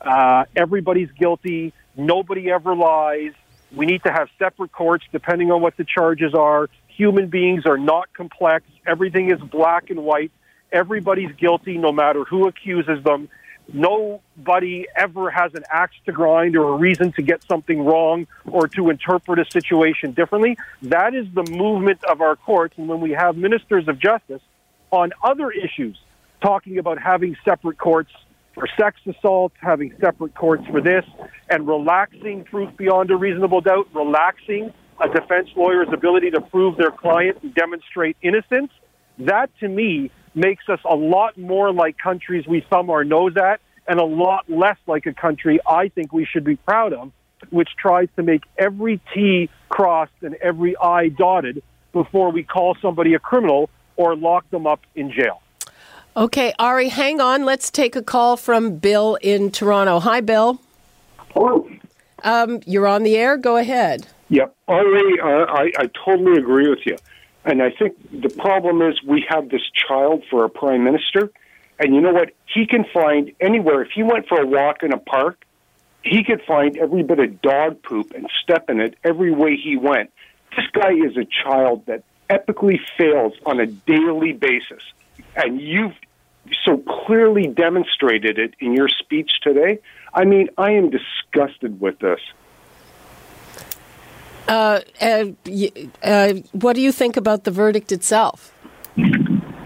uh, 0.00 0.44
everybody's 0.56 1.10
guilty, 1.18 1.74
nobody 1.96 2.50
ever 2.50 2.74
lies. 2.74 3.32
We 3.76 3.84
need 3.84 4.02
to 4.04 4.10
have 4.12 4.28
separate 4.38 4.72
courts 4.72 5.04
depending 5.12 5.50
on 5.52 5.60
what 5.60 5.76
the 5.76 5.84
charges 5.84 6.32
are. 6.34 6.68
Human 6.88 7.28
beings 7.28 7.66
are 7.66 7.76
not 7.78 8.10
complex. 8.14 8.64
Everything 8.86 9.30
is 9.30 9.38
black 9.40 9.90
and 9.90 10.02
white. 10.02 10.32
Everybody's 10.72 11.32
guilty 11.36 11.78
no 11.78 11.92
matter 11.92 12.24
who 12.24 12.46
accuses 12.46 13.02
them. 13.04 13.28
Nobody 13.72 14.86
ever 14.96 15.30
has 15.30 15.54
an 15.54 15.62
axe 15.70 15.94
to 16.06 16.12
grind 16.12 16.56
or 16.56 16.74
a 16.74 16.76
reason 16.76 17.12
to 17.12 17.22
get 17.22 17.44
something 17.44 17.84
wrong 17.84 18.26
or 18.46 18.66
to 18.68 18.90
interpret 18.90 19.38
a 19.38 19.44
situation 19.50 20.12
differently. 20.12 20.56
That 20.82 21.14
is 21.14 21.26
the 21.34 21.44
movement 21.44 22.02
of 22.04 22.20
our 22.20 22.36
courts. 22.36 22.74
And 22.78 22.88
when 22.88 23.00
we 23.00 23.12
have 23.12 23.36
ministers 23.36 23.86
of 23.86 23.98
justice 24.00 24.42
on 24.90 25.12
other 25.22 25.50
issues 25.50 25.98
talking 26.42 26.78
about 26.78 27.00
having 27.00 27.36
separate 27.44 27.78
courts 27.78 28.10
for 28.54 28.66
sex 28.76 29.00
assault, 29.06 29.52
having 29.60 29.94
separate 30.00 30.34
courts 30.34 30.64
for 30.70 30.80
this, 30.80 31.04
and 31.48 31.68
relaxing 31.68 32.44
proof 32.44 32.76
beyond 32.76 33.10
a 33.10 33.16
reasonable 33.16 33.60
doubt, 33.60 33.88
relaxing 33.94 34.72
a 35.00 35.08
defense 35.08 35.48
lawyer's 35.56 35.88
ability 35.92 36.30
to 36.30 36.40
prove 36.40 36.76
their 36.76 36.90
client 36.90 37.38
and 37.42 37.54
demonstrate 37.54 38.16
innocence, 38.22 38.72
that 39.18 39.50
to 39.60 39.68
me 39.68 40.10
makes 40.34 40.68
us 40.68 40.80
a 40.84 40.94
lot 40.94 41.36
more 41.36 41.72
like 41.72 41.98
countries 41.98 42.46
we 42.46 42.64
thumb 42.70 42.90
our 42.90 43.04
nose 43.04 43.36
at 43.36 43.60
and 43.86 43.98
a 43.98 44.04
lot 44.04 44.48
less 44.48 44.76
like 44.86 45.06
a 45.06 45.12
country 45.12 45.60
I 45.66 45.88
think 45.88 46.12
we 46.12 46.24
should 46.24 46.44
be 46.44 46.56
proud 46.56 46.92
of, 46.92 47.10
which 47.50 47.70
tries 47.76 48.08
to 48.16 48.22
make 48.22 48.42
every 48.58 49.00
T 49.12 49.50
crossed 49.68 50.12
and 50.22 50.34
every 50.36 50.76
I 50.76 51.08
dotted 51.08 51.62
before 51.92 52.30
we 52.30 52.42
call 52.42 52.76
somebody 52.80 53.14
a 53.14 53.18
criminal 53.18 53.68
or 53.96 54.14
lock 54.14 54.48
them 54.50 54.66
up 54.66 54.80
in 54.94 55.12
jail. 55.12 55.42
Okay, 56.16 56.52
Ari, 56.58 56.88
hang 56.88 57.20
on. 57.20 57.44
Let's 57.44 57.70
take 57.70 57.94
a 57.94 58.02
call 58.02 58.36
from 58.36 58.76
Bill 58.76 59.16
in 59.22 59.50
Toronto. 59.50 60.00
Hi, 60.00 60.20
Bill. 60.20 60.60
Hello. 61.32 61.68
Um, 62.22 62.60
you're 62.66 62.86
on 62.86 63.02
the 63.04 63.16
air. 63.16 63.36
Go 63.36 63.56
ahead. 63.56 64.06
Yep. 64.28 64.54
Ari, 64.68 65.20
uh, 65.20 65.26
I, 65.26 65.70
I 65.78 65.90
totally 66.04 66.38
agree 66.38 66.68
with 66.68 66.80
you. 66.84 66.96
And 67.44 67.62
I 67.62 67.70
think 67.70 67.96
the 68.12 68.28
problem 68.28 68.82
is 68.82 69.02
we 69.02 69.24
have 69.28 69.48
this 69.48 69.62
child 69.88 70.24
for 70.30 70.44
a 70.44 70.50
prime 70.50 70.84
minister. 70.84 71.30
And 71.78 71.94
you 71.94 72.00
know 72.00 72.12
what? 72.12 72.30
He 72.46 72.66
can 72.66 72.84
find 72.92 73.32
anywhere. 73.40 73.82
If 73.82 73.90
he 73.94 74.02
went 74.02 74.28
for 74.28 74.40
a 74.40 74.46
walk 74.46 74.82
in 74.82 74.92
a 74.92 74.98
park, 74.98 75.44
he 76.02 76.22
could 76.24 76.42
find 76.46 76.76
every 76.76 77.02
bit 77.02 77.18
of 77.18 77.40
dog 77.40 77.82
poop 77.82 78.12
and 78.14 78.28
step 78.42 78.68
in 78.68 78.80
it 78.80 78.96
every 79.04 79.32
way 79.32 79.56
he 79.56 79.76
went. 79.76 80.10
This 80.56 80.66
guy 80.72 80.92
is 80.92 81.16
a 81.16 81.24
child 81.24 81.86
that 81.86 82.04
epically 82.28 82.78
fails 82.96 83.34
on 83.46 83.60
a 83.60 83.66
daily 83.66 84.32
basis. 84.32 84.82
And 85.34 85.60
you've 85.60 85.94
so 86.64 86.78
clearly 86.78 87.46
demonstrated 87.46 88.38
it 88.38 88.54
in 88.60 88.74
your 88.74 88.88
speech 88.88 89.30
today. 89.42 89.78
I 90.12 90.24
mean, 90.24 90.48
I 90.56 90.72
am 90.72 90.90
disgusted 90.90 91.80
with 91.80 91.98
this. 91.98 92.20
Uh, 94.50 94.80
uh, 95.00 95.26
uh, 96.02 96.32
what 96.50 96.74
do 96.74 96.82
you 96.82 96.90
think 96.90 97.16
about 97.16 97.44
the 97.44 97.52
verdict 97.52 97.92
itself? 97.92 98.52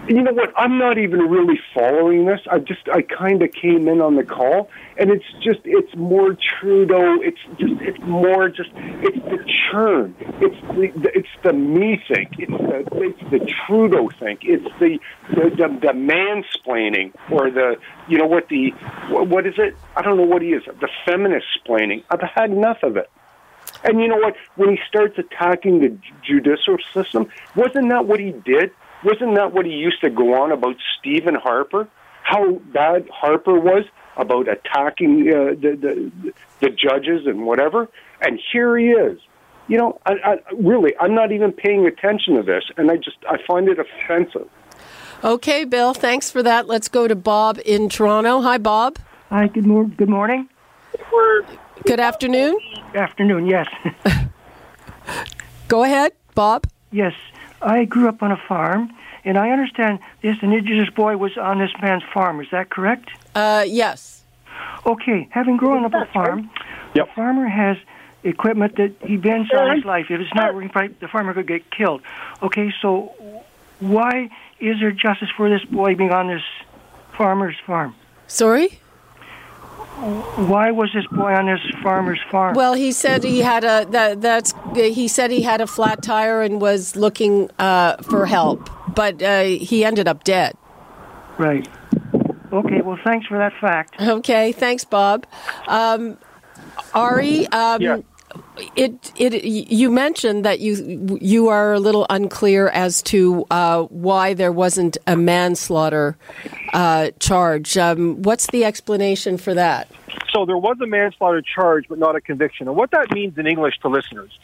you 0.07 0.21
know 0.21 0.31
what? 0.31 0.53
I'm 0.55 0.77
not 0.77 0.99
even 0.99 1.21
really 1.21 1.59
following 1.73 2.27
this. 2.27 2.39
I 2.51 2.59
just 2.59 2.87
I 2.93 3.01
kind 3.01 3.41
of 3.41 3.51
came 3.51 3.87
in 3.87 3.99
on 3.99 4.15
the 4.15 4.23
call, 4.23 4.69
and 4.99 5.09
it's 5.09 5.25
just 5.43 5.61
it's 5.65 5.95
more 5.95 6.37
Trudeau. 6.59 7.17
It's 7.21 7.39
just 7.57 7.73
it's 7.81 7.97
more 8.01 8.47
just 8.47 8.69
it's 8.75 9.17
the 9.25 9.43
churn. 9.71 10.15
It's 10.39 10.61
the 11.01 11.09
it's 11.15 11.27
the 11.43 11.53
me 11.53 11.99
think. 12.07 12.33
It's 12.37 12.51
the 12.51 12.85
it's 13.01 13.31
the 13.31 13.53
Trudeau 13.65 14.11
think. 14.19 14.41
It's 14.43 14.65
the 14.79 14.99
the, 15.31 15.49
the, 15.49 15.67
the 15.81 15.93
mansplaining 15.93 17.11
or 17.31 17.49
the 17.49 17.77
you 18.07 18.19
know 18.19 18.27
what 18.27 18.49
the 18.49 18.69
what 19.09 19.47
is 19.47 19.55
it? 19.57 19.75
I 19.95 20.03
don't 20.03 20.17
know 20.17 20.27
what 20.27 20.43
he 20.43 20.49
is. 20.49 20.61
The 20.65 20.89
feminist 21.07 21.47
splaining. 21.65 22.03
I've 22.11 22.21
had 22.21 22.51
enough 22.51 22.83
of 22.83 22.97
it. 22.97 23.09
And 23.83 24.01
you 24.01 24.07
know 24.07 24.17
what? 24.17 24.35
When 24.55 24.69
he 24.69 24.79
starts 24.87 25.17
attacking 25.17 25.79
the 25.79 25.97
judicial 26.23 26.77
system, 26.93 27.27
wasn't 27.55 27.89
that 27.89 28.05
what 28.05 28.19
he 28.19 28.31
did? 28.31 28.71
Wasn't 29.03 29.35
that 29.35 29.53
what 29.53 29.65
he 29.65 29.73
used 29.73 30.01
to 30.01 30.09
go 30.09 30.41
on 30.41 30.51
about 30.51 30.77
Stephen 30.97 31.35
Harper? 31.35 31.87
How 32.23 32.53
bad 32.73 33.07
Harper 33.09 33.59
was 33.59 33.85
about 34.17 34.47
attacking 34.47 35.29
uh, 35.29 35.53
the, 35.59 35.77
the 35.79 36.33
the 36.61 36.69
judges 36.69 37.27
and 37.27 37.45
whatever. 37.45 37.89
And 38.21 38.39
here 38.51 38.77
he 38.77 38.87
is. 38.87 39.19
You 39.67 39.77
know, 39.77 39.99
I, 40.05 40.13
I, 40.23 40.37
really, 40.53 40.93
I'm 40.99 41.15
not 41.15 41.31
even 41.31 41.51
paying 41.51 41.85
attention 41.87 42.35
to 42.35 42.43
this, 42.43 42.63
and 42.77 42.91
I 42.91 42.97
just 42.97 43.17
I 43.29 43.37
find 43.47 43.67
it 43.67 43.77
offensive. 43.79 44.47
Okay, 45.23 45.65
Bill, 45.65 45.93
thanks 45.93 46.29
for 46.29 46.43
that. 46.43 46.67
Let's 46.67 46.87
go 46.87 47.07
to 47.07 47.15
Bob 47.15 47.59
in 47.65 47.89
Toronto. 47.89 48.41
Hi, 48.41 48.57
Bob. 48.57 48.99
Hi, 49.29 49.47
good, 49.47 49.65
mor- 49.65 49.85
good 49.85 50.09
morning. 50.09 50.49
Good 50.91 51.45
afternoon. 51.99 52.57
Afternoon, 52.93 53.45
yes. 53.47 53.67
Go 55.67 55.83
ahead, 55.83 56.13
Bob. 56.35 56.67
yes, 56.91 57.13
I 57.61 57.85
grew 57.85 58.07
up 58.07 58.21
on 58.21 58.31
a 58.31 58.37
farm, 58.47 58.91
and 59.23 59.37
I 59.37 59.49
understand 59.51 59.99
this 60.21 60.37
indigenous 60.41 60.89
boy 60.89 61.17
was 61.17 61.37
on 61.37 61.59
this 61.59 61.71
man's 61.81 62.03
farm. 62.13 62.39
Is 62.39 62.47
that 62.51 62.69
correct? 62.69 63.09
Uh, 63.33 63.65
yes. 63.67 64.23
Okay, 64.85 65.27
having 65.31 65.57
grown 65.57 65.83
up 65.83 65.93
on 65.93 66.03
a 66.03 66.05
farm, 66.07 66.49
Yep. 66.93 67.07
the 67.07 67.13
farmer 67.13 67.47
has 67.47 67.77
equipment 68.23 68.75
that 68.77 68.93
he 69.05 69.17
bends 69.17 69.51
on 69.51 69.75
his 69.75 69.85
life. 69.85 70.05
If 70.09 70.19
it's 70.21 70.33
not 70.33 70.53
working 70.53 70.71
right, 70.73 70.97
the 70.99 71.07
farmer 71.07 71.33
could 71.33 71.47
get 71.47 71.69
killed. 71.71 72.01
Okay, 72.41 72.71
so 72.81 73.13
why 73.79 74.29
is 74.59 74.79
there 74.79 74.91
justice 74.91 75.29
for 75.35 75.49
this 75.49 75.63
boy 75.65 75.95
being 75.95 76.11
on 76.11 76.27
this 76.27 76.43
farmer's 77.17 77.55
farm? 77.65 77.95
Sorry? 78.27 78.79
Why 79.95 80.71
was 80.71 80.89
this 80.93 81.05
boy 81.07 81.33
on 81.33 81.45
this 81.45 81.61
farmer's 81.81 82.19
farm? 82.29 82.55
Well, 82.55 82.73
he 82.73 82.91
said 82.91 83.23
he 83.23 83.39
had 83.39 83.63
a 83.63 83.85
that 83.91 84.21
that's 84.21 84.53
he 84.75 85.07
said 85.07 85.31
he 85.31 85.41
had 85.41 85.61
a 85.61 85.67
flat 85.67 86.01
tire 86.01 86.41
and 86.41 86.59
was 86.59 86.95
looking 86.95 87.49
uh, 87.59 87.97
for 88.03 88.25
help, 88.25 88.69
but 88.93 89.21
uh, 89.21 89.43
he 89.43 89.85
ended 89.85 90.07
up 90.07 90.23
dead. 90.23 90.55
right. 91.37 91.67
Okay, 92.53 92.81
well, 92.81 92.97
thanks 93.03 93.25
for 93.27 93.37
that 93.37 93.51
fact. 93.59 93.95
Okay, 93.99 94.53
thanks, 94.53 94.85
Bob. 94.85 95.25
Um, 95.67 96.17
Ari, 96.93 97.47
um, 97.47 97.81
Yeah. 97.81 97.97
It 98.75 99.11
it 99.17 99.43
you 99.43 99.91
mentioned 99.91 100.45
that 100.45 100.59
you 100.59 101.17
you 101.21 101.47
are 101.49 101.73
a 101.73 101.79
little 101.79 102.05
unclear 102.09 102.69
as 102.69 103.01
to 103.03 103.45
uh, 103.51 103.83
why 103.83 104.33
there 104.33 104.51
wasn't 104.51 104.97
a 105.07 105.15
manslaughter 105.15 106.17
uh, 106.73 107.11
charge. 107.19 107.77
Um, 107.77 108.21
what's 108.21 108.47
the 108.47 108.65
explanation 108.65 109.37
for 109.37 109.53
that? 109.53 109.89
So 110.33 110.45
there 110.45 110.57
was 110.57 110.77
a 110.81 110.87
manslaughter 110.87 111.41
charge, 111.41 111.85
but 111.87 111.97
not 111.97 112.15
a 112.15 112.21
conviction. 112.21 112.67
And 112.67 112.75
what 112.75 112.91
that 112.91 113.11
means 113.11 113.37
in 113.37 113.47
English 113.47 113.79
to 113.81 113.89
listeners 113.89 114.37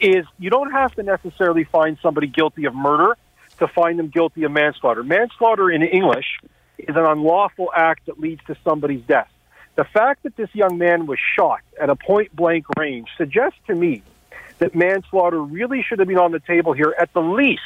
is 0.00 0.26
you 0.38 0.50
don't 0.50 0.72
have 0.72 0.94
to 0.96 1.02
necessarily 1.02 1.64
find 1.64 1.96
somebody 2.02 2.26
guilty 2.26 2.64
of 2.64 2.74
murder 2.74 3.16
to 3.58 3.68
find 3.68 3.98
them 3.98 4.08
guilty 4.08 4.44
of 4.44 4.52
manslaughter. 4.52 5.02
Manslaughter 5.02 5.70
in 5.70 5.82
English 5.82 6.26
is 6.78 6.96
an 6.96 7.04
unlawful 7.04 7.70
act 7.74 8.06
that 8.06 8.18
leads 8.18 8.42
to 8.44 8.56
somebody's 8.64 9.02
death. 9.02 9.31
The 9.74 9.84
fact 9.84 10.24
that 10.24 10.36
this 10.36 10.54
young 10.54 10.76
man 10.76 11.06
was 11.06 11.18
shot 11.18 11.60
at 11.80 11.88
a 11.88 11.96
point 11.96 12.34
blank 12.36 12.66
range 12.76 13.08
suggests 13.16 13.58
to 13.66 13.74
me 13.74 14.02
that 14.58 14.74
manslaughter 14.74 15.40
really 15.40 15.82
should 15.82 15.98
have 15.98 16.08
been 16.08 16.18
on 16.18 16.32
the 16.32 16.40
table 16.40 16.72
here 16.72 16.94
at 16.98 17.12
the 17.14 17.22
least 17.22 17.62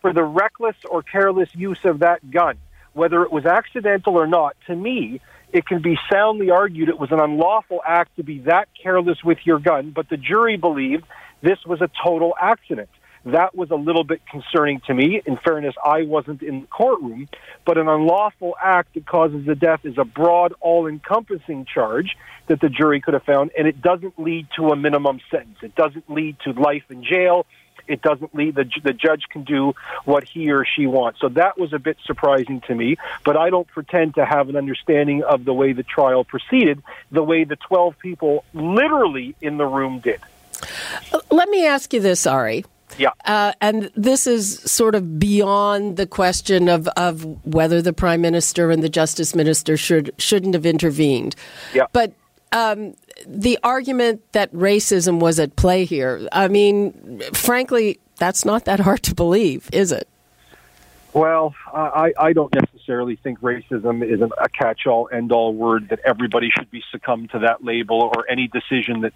for 0.00 0.12
the 0.12 0.24
reckless 0.24 0.76
or 0.90 1.02
careless 1.02 1.48
use 1.54 1.84
of 1.84 2.00
that 2.00 2.30
gun. 2.30 2.58
Whether 2.92 3.22
it 3.22 3.32
was 3.32 3.46
accidental 3.46 4.16
or 4.16 4.26
not, 4.26 4.56
to 4.66 4.74
me, 4.74 5.20
it 5.52 5.66
can 5.66 5.80
be 5.80 5.96
soundly 6.10 6.50
argued 6.50 6.88
it 6.88 6.98
was 6.98 7.12
an 7.12 7.20
unlawful 7.20 7.80
act 7.86 8.16
to 8.16 8.24
be 8.24 8.40
that 8.40 8.68
careless 8.80 9.22
with 9.22 9.38
your 9.44 9.60
gun, 9.60 9.90
but 9.90 10.08
the 10.08 10.16
jury 10.16 10.56
believed 10.56 11.04
this 11.40 11.64
was 11.64 11.80
a 11.80 11.88
total 12.02 12.34
accident. 12.40 12.90
That 13.26 13.54
was 13.54 13.70
a 13.70 13.76
little 13.76 14.04
bit 14.04 14.20
concerning 14.26 14.80
to 14.86 14.94
me. 14.94 15.22
In 15.24 15.38
fairness, 15.38 15.74
I 15.82 16.02
wasn't 16.02 16.42
in 16.42 16.62
the 16.62 16.66
courtroom, 16.66 17.28
but 17.64 17.78
an 17.78 17.88
unlawful 17.88 18.54
act 18.62 18.94
that 18.94 19.06
causes 19.06 19.46
the 19.46 19.54
death 19.54 19.80
is 19.84 19.96
a 19.96 20.04
broad, 20.04 20.52
all 20.60 20.86
encompassing 20.86 21.64
charge 21.64 22.16
that 22.46 22.60
the 22.60 22.68
jury 22.68 23.00
could 23.00 23.14
have 23.14 23.24
found, 23.24 23.50
and 23.56 23.66
it 23.66 23.80
doesn't 23.80 24.18
lead 24.18 24.46
to 24.56 24.68
a 24.68 24.76
minimum 24.76 25.20
sentence. 25.30 25.56
It 25.62 25.74
doesn't 25.74 26.10
lead 26.10 26.36
to 26.44 26.52
life 26.52 26.84
in 26.90 27.02
jail. 27.02 27.46
It 27.86 28.02
doesn't 28.02 28.34
lead, 28.34 28.54
the, 28.54 28.70
the 28.82 28.92
judge 28.92 29.24
can 29.30 29.44
do 29.44 29.74
what 30.04 30.24
he 30.24 30.50
or 30.50 30.64
she 30.64 30.86
wants. 30.86 31.20
So 31.20 31.28
that 31.30 31.58
was 31.58 31.72
a 31.72 31.78
bit 31.78 31.98
surprising 32.04 32.62
to 32.62 32.74
me, 32.74 32.96
but 33.24 33.36
I 33.36 33.50
don't 33.50 33.68
pretend 33.68 34.14
to 34.14 34.24
have 34.24 34.48
an 34.48 34.56
understanding 34.56 35.22
of 35.22 35.44
the 35.44 35.52
way 35.52 35.72
the 35.72 35.82
trial 35.82 36.24
proceeded, 36.24 36.82
the 37.10 37.22
way 37.22 37.44
the 37.44 37.56
12 37.56 37.98
people 37.98 38.44
literally 38.54 39.34
in 39.42 39.58
the 39.58 39.66
room 39.66 40.00
did. 40.00 40.20
Uh, 41.12 41.20
let 41.30 41.48
me 41.50 41.66
ask 41.66 41.92
you 41.92 42.00
this, 42.00 42.26
Ari. 42.26 42.64
Yeah. 42.98 43.10
Uh, 43.24 43.52
and 43.60 43.90
this 43.96 44.26
is 44.26 44.58
sort 44.60 44.94
of 44.94 45.18
beyond 45.18 45.96
the 45.96 46.06
question 46.06 46.68
of, 46.68 46.88
of 46.96 47.24
whether 47.46 47.82
the 47.82 47.92
prime 47.92 48.20
minister 48.20 48.70
and 48.70 48.82
the 48.82 48.88
justice 48.88 49.34
minister 49.34 49.76
should 49.76 50.12
shouldn't 50.18 50.54
have 50.54 50.66
intervened. 50.66 51.34
Yeah. 51.72 51.86
But 51.92 52.12
um, 52.52 52.94
the 53.26 53.58
argument 53.62 54.22
that 54.32 54.52
racism 54.52 55.18
was 55.18 55.40
at 55.40 55.56
play 55.56 55.84
here, 55.84 56.28
I 56.30 56.48
mean, 56.48 57.22
frankly, 57.32 57.98
that's 58.18 58.44
not 58.44 58.64
that 58.66 58.80
hard 58.80 59.02
to 59.04 59.14
believe, 59.14 59.68
is 59.72 59.90
it? 59.90 60.08
Well, 61.14 61.54
I, 61.72 62.12
I 62.18 62.32
don't 62.32 62.52
necessarily 62.52 63.14
think 63.14 63.38
racism 63.40 64.04
is 64.04 64.20
a 64.20 64.48
catch-all, 64.48 65.08
end-all 65.12 65.54
word 65.54 65.90
that 65.90 66.00
everybody 66.04 66.50
should 66.50 66.72
be 66.72 66.82
succumb 66.90 67.28
to 67.28 67.38
that 67.38 67.62
label, 67.64 68.10
or 68.14 68.28
any 68.28 68.48
decision 68.48 69.02
that 69.02 69.12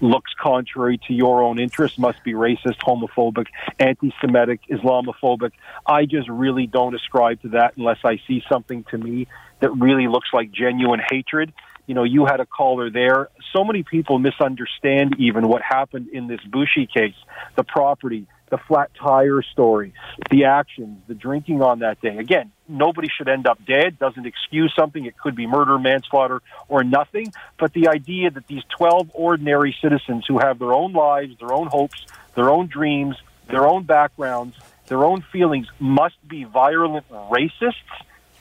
looks 0.00 0.32
contrary 0.40 0.98
to 1.08 1.12
your 1.12 1.42
own 1.42 1.60
interests 1.60 1.98
must 1.98 2.24
be 2.24 2.32
racist, 2.32 2.78
homophobic, 2.78 3.48
anti-Semitic, 3.78 4.60
Islamophobic. 4.70 5.52
I 5.84 6.06
just 6.06 6.30
really 6.30 6.66
don't 6.66 6.94
ascribe 6.94 7.42
to 7.42 7.48
that 7.50 7.76
unless 7.76 7.98
I 8.02 8.18
see 8.26 8.42
something 8.48 8.84
to 8.84 8.96
me 8.96 9.26
that 9.60 9.72
really 9.72 10.08
looks 10.08 10.30
like 10.32 10.52
genuine 10.52 11.02
hatred. 11.10 11.52
You 11.86 11.94
know, 11.94 12.04
you 12.04 12.24
had 12.24 12.40
a 12.40 12.46
caller 12.46 12.88
there. 12.88 13.28
So 13.52 13.62
many 13.62 13.82
people 13.82 14.18
misunderstand 14.18 15.16
even 15.18 15.48
what 15.48 15.60
happened 15.60 16.08
in 16.14 16.28
this 16.28 16.40
Boushie 16.48 16.90
case, 16.90 17.14
the 17.56 17.64
property, 17.64 18.26
the 18.52 18.58
flat 18.58 18.90
tire 18.94 19.40
story, 19.40 19.94
the 20.30 20.44
actions, 20.44 21.00
the 21.08 21.14
drinking 21.14 21.62
on 21.62 21.78
that 21.78 21.98
day. 22.02 22.18
Again, 22.18 22.52
nobody 22.68 23.08
should 23.08 23.26
end 23.26 23.46
up 23.46 23.58
dead. 23.64 23.98
Doesn't 23.98 24.26
excuse 24.26 24.70
something. 24.78 25.06
It 25.06 25.16
could 25.16 25.34
be 25.34 25.46
murder, 25.46 25.78
manslaughter, 25.78 26.42
or 26.68 26.84
nothing. 26.84 27.32
But 27.58 27.72
the 27.72 27.88
idea 27.88 28.30
that 28.30 28.46
these 28.48 28.62
12 28.76 29.10
ordinary 29.14 29.74
citizens 29.80 30.26
who 30.28 30.38
have 30.38 30.58
their 30.58 30.74
own 30.74 30.92
lives, 30.92 31.38
their 31.38 31.54
own 31.54 31.66
hopes, 31.66 32.04
their 32.34 32.50
own 32.50 32.66
dreams, 32.66 33.16
their 33.48 33.66
own 33.66 33.84
backgrounds, 33.84 34.54
their 34.86 35.02
own 35.02 35.22
feelings 35.32 35.66
must 35.80 36.16
be 36.28 36.44
violent 36.44 37.08
racists, 37.10 37.72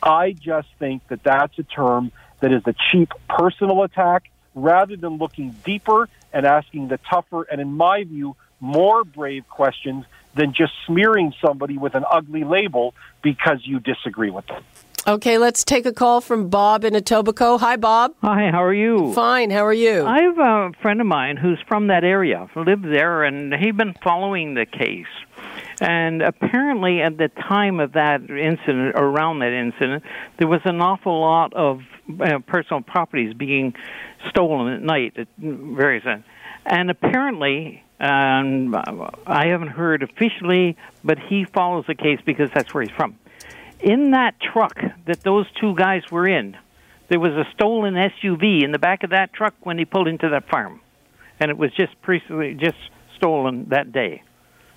I 0.04 0.34
just 0.34 0.68
think 0.78 1.08
that 1.08 1.24
that's 1.24 1.58
a 1.58 1.64
term 1.64 2.12
that 2.42 2.52
is 2.52 2.64
a 2.66 2.76
cheap 2.92 3.14
personal 3.30 3.84
attack 3.84 4.30
rather 4.56 4.98
than 4.98 5.20
looking 5.20 5.56
deeper 5.64 6.10
and 6.34 6.46
asking 6.46 6.90
the 6.90 6.98
tougher 6.98 7.44
and, 7.44 7.62
in 7.62 7.72
my 7.72 8.04
view, 8.04 8.36
more 8.62 9.04
brave 9.04 9.48
questions 9.50 10.06
than 10.36 10.54
just 10.54 10.72
smearing 10.86 11.34
somebody 11.46 11.78
with 11.78 11.96
an 11.96 12.06
ugly 12.10 12.44
label 12.44 12.94
because 13.22 13.60
you 13.66 13.80
disagree 13.80 14.30
with 14.30 14.48
them. 14.48 14.64
Okay, 15.08 15.40
let's 15.40 15.64
take 15.64 15.88
a 15.88 15.92
call 15.92 16.22
from 16.22 16.50
Bob 16.50 16.86
in 16.86 16.94
Etobicoke. 16.94 17.60
Hi, 17.60 17.76
Bob. 17.76 18.14
Hi, 18.22 18.52
how 18.52 18.64
are 18.64 18.74
you? 18.74 19.12
Fine. 19.14 19.50
How 19.50 19.66
are 19.66 19.74
you? 19.74 20.06
I 20.06 20.22
have 20.22 20.38
a 20.38 20.72
friend 20.80 21.02
of 21.02 21.08
mine 21.08 21.38
who's 21.38 21.60
from 21.68 21.88
that 21.88 22.04
area, 22.04 22.48
lived 22.56 22.86
there, 22.86 23.24
and 23.24 23.52
he's 23.56 23.74
been 23.74 23.96
following 24.04 24.54
the 24.54 24.68
case. 24.68 25.08
And 25.82 26.22
apparently, 26.22 27.02
at 27.02 27.18
the 27.18 27.30
time 27.30 27.80
of 27.80 27.94
that 27.94 28.22
incident, 28.30 28.94
around 28.96 29.40
that 29.40 29.54
incident, 29.54 30.04
there 30.38 30.48
was 30.48 30.62
an 30.66 30.80
awful 30.82 31.20
lot 31.20 31.54
of 31.54 31.82
uh, 32.20 32.38
personal 32.46 32.82
properties 32.84 33.34
being 33.34 33.74
stolen 34.30 34.72
at 34.72 34.84
night 34.84 35.18
at 35.18 35.28
various 35.40 36.04
times. 36.04 36.26
And 36.68 36.92
apparently, 36.92 37.84
um, 38.02 38.76
I 39.28 39.48
haven't 39.48 39.68
heard 39.68 40.02
officially, 40.02 40.76
but 41.04 41.20
he 41.20 41.46
follows 41.46 41.86
the 41.88 41.94
case 41.94 42.20
because 42.26 42.50
that's 42.52 42.74
where 42.74 42.82
he's 42.82 42.92
from. 42.92 43.16
In 43.80 44.12
that 44.12 44.40
truck 44.40 44.80
that 45.06 45.22
those 45.22 45.46
two 45.60 45.76
guys 45.76 46.10
were 46.10 46.28
in, 46.28 46.58
there 47.10 47.20
was 47.20 47.34
a 47.34 47.46
stolen 47.54 47.94
SUV 47.94 48.64
in 48.64 48.72
the 48.72 48.80
back 48.80 49.04
of 49.04 49.12
that 49.12 49.34
truck 49.34 49.54
when 49.62 49.78
he 49.78 49.86
pulled 49.86 50.08
into 50.08 50.30
that 50.30 50.50
farm, 50.50 50.82
and 51.40 51.52
it 51.52 51.58
was 51.58 51.72
just 51.74 52.00
pre- 52.02 52.56
just 52.56 52.78
stolen 53.18 53.70
that 53.70 53.92
day, 53.92 54.24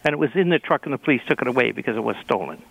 and 0.05 0.13
it 0.13 0.19
was 0.19 0.31
in 0.35 0.51
the 0.51 0.59
truck, 0.59 0.85
and 0.85 0.93
the 0.93 0.99
police 0.99 1.23
took 1.27 1.41
it 1.41 1.49
away 1.49 1.73
because 1.73 1.97
it 1.97 2.05
was 2.05 2.17
stolen. 2.25 2.63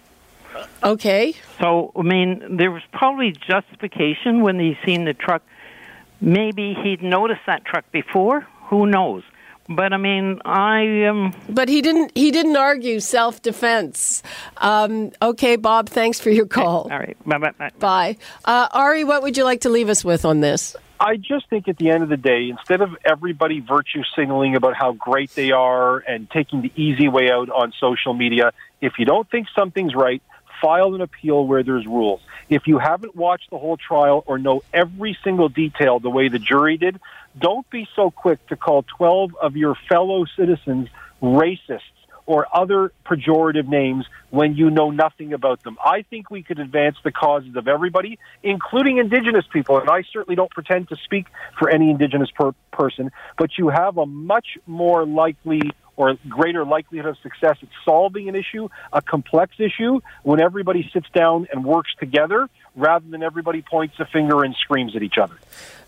okay. 0.83 1.33
So 1.59 1.91
I 1.95 2.03
mean, 2.03 2.57
there 2.57 2.69
was 2.69 2.83
probably 2.91 3.31
justification 3.31 4.41
when 4.41 4.59
he 4.59 4.77
seen 4.85 5.05
the 5.05 5.15
truck. 5.15 5.41
Maybe 6.21 6.75
he'd 6.75 7.01
noticed 7.01 7.41
that 7.47 7.65
truck 7.65 7.91
before. 7.91 8.41
Who 8.69 8.85
knows? 8.85 9.23
But 9.69 9.93
I 9.93 9.97
mean, 9.97 10.41
I 10.43 11.05
um, 11.05 11.33
But 11.47 11.69
he 11.69 11.81
didn't. 11.81 12.11
He 12.15 12.31
didn't 12.31 12.57
argue 12.57 12.99
self-defense. 12.99 14.21
Um, 14.57 15.11
okay, 15.21 15.55
Bob. 15.55 15.87
Thanks 15.87 16.19
for 16.19 16.29
your 16.29 16.45
call. 16.45 16.89
all 16.91 16.99
right. 16.99 17.17
Bye 17.25 17.37
bye. 17.37 17.71
Bye, 17.79 18.17
uh, 18.45 18.67
Ari. 18.71 19.03
What 19.05 19.23
would 19.23 19.37
you 19.37 19.45
like 19.45 19.61
to 19.61 19.69
leave 19.69 19.89
us 19.89 20.03
with 20.03 20.25
on 20.25 20.41
this? 20.41 20.75
I 20.99 21.17
just 21.17 21.49
think 21.49 21.67
at 21.67 21.77
the 21.77 21.89
end 21.89 22.03
of 22.03 22.09
the 22.09 22.17
day, 22.17 22.49
instead 22.49 22.81
of 22.81 22.95
everybody 23.03 23.59
virtue 23.59 24.03
signaling 24.15 24.55
about 24.55 24.75
how 24.75 24.93
great 24.93 25.33
they 25.35 25.51
are 25.51 25.97
and 25.99 26.29
taking 26.29 26.61
the 26.61 26.71
easy 26.77 27.09
way 27.09 27.29
out 27.29 27.49
on 27.49 27.73
social 27.77 28.13
media, 28.13 28.53
if 28.79 28.93
you 28.97 29.05
don't 29.05 29.29
think 29.29 29.47
something's 29.53 29.95
right, 29.95 30.21
file 30.61 30.95
an 30.95 31.01
appeal 31.01 31.45
where 31.45 31.61
there's 31.61 31.85
rules. 31.85 32.21
If 32.47 32.67
you 32.67 32.79
haven't 32.79 33.15
watched 33.15 33.49
the 33.49 33.57
whole 33.57 33.75
trial 33.75 34.23
or 34.27 34.37
know 34.37 34.63
every 34.73 35.17
single 35.23 35.49
detail 35.49 35.99
the 35.99 36.09
way 36.09 36.29
the 36.29 36.39
jury 36.39 36.77
did, 36.77 36.99
don't 37.37 37.69
be 37.69 37.87
so 37.95 38.11
quick 38.11 38.45
to 38.47 38.55
call 38.55 38.83
12 38.97 39.35
of 39.41 39.55
your 39.55 39.75
fellow 39.89 40.25
citizens 40.37 40.89
racists 41.21 41.79
or 42.25 42.47
other 42.53 42.91
pejorative 43.05 43.67
names 43.67 44.05
when 44.29 44.55
you 44.55 44.69
know 44.69 44.91
nothing 44.91 45.33
about 45.33 45.61
them. 45.63 45.77
I 45.83 46.03
think 46.03 46.31
we 46.31 46.41
could 46.41 46.59
advance 46.59 46.95
the 47.03 47.11
causes 47.11 47.55
of 47.55 47.67
everybody, 47.67 48.17
including 48.41 48.97
Indigenous 48.97 49.45
people. 49.51 49.77
And 49.77 49.89
I 49.89 50.03
certainly 50.13 50.35
don't 50.35 50.51
pretend 50.51 50.89
to 50.89 50.95
speak 51.03 51.27
for 51.59 51.69
any 51.69 51.89
Indigenous 51.89 52.29
per- 52.31 52.53
person, 52.71 53.11
but 53.37 53.57
you 53.57 53.69
have 53.69 53.97
a 53.97 54.05
much 54.05 54.57
more 54.65 55.05
likely 55.05 55.61
or 55.95 56.15
greater 56.27 56.65
likelihood 56.65 57.09
of 57.09 57.17
success 57.21 57.57
at 57.61 57.69
solving 57.85 58.27
an 58.27 58.35
issue, 58.35 58.67
a 58.91 59.01
complex 59.01 59.55
issue, 59.59 59.99
when 60.23 60.41
everybody 60.41 60.89
sits 60.91 61.07
down 61.13 61.47
and 61.51 61.63
works 61.63 61.91
together 61.99 62.49
rather 62.75 63.05
than 63.07 63.21
everybody 63.21 63.61
points 63.61 63.95
a 63.99 64.05
finger 64.05 64.43
and 64.43 64.55
screams 64.55 64.95
at 64.95 65.03
each 65.03 65.17
other. 65.21 65.35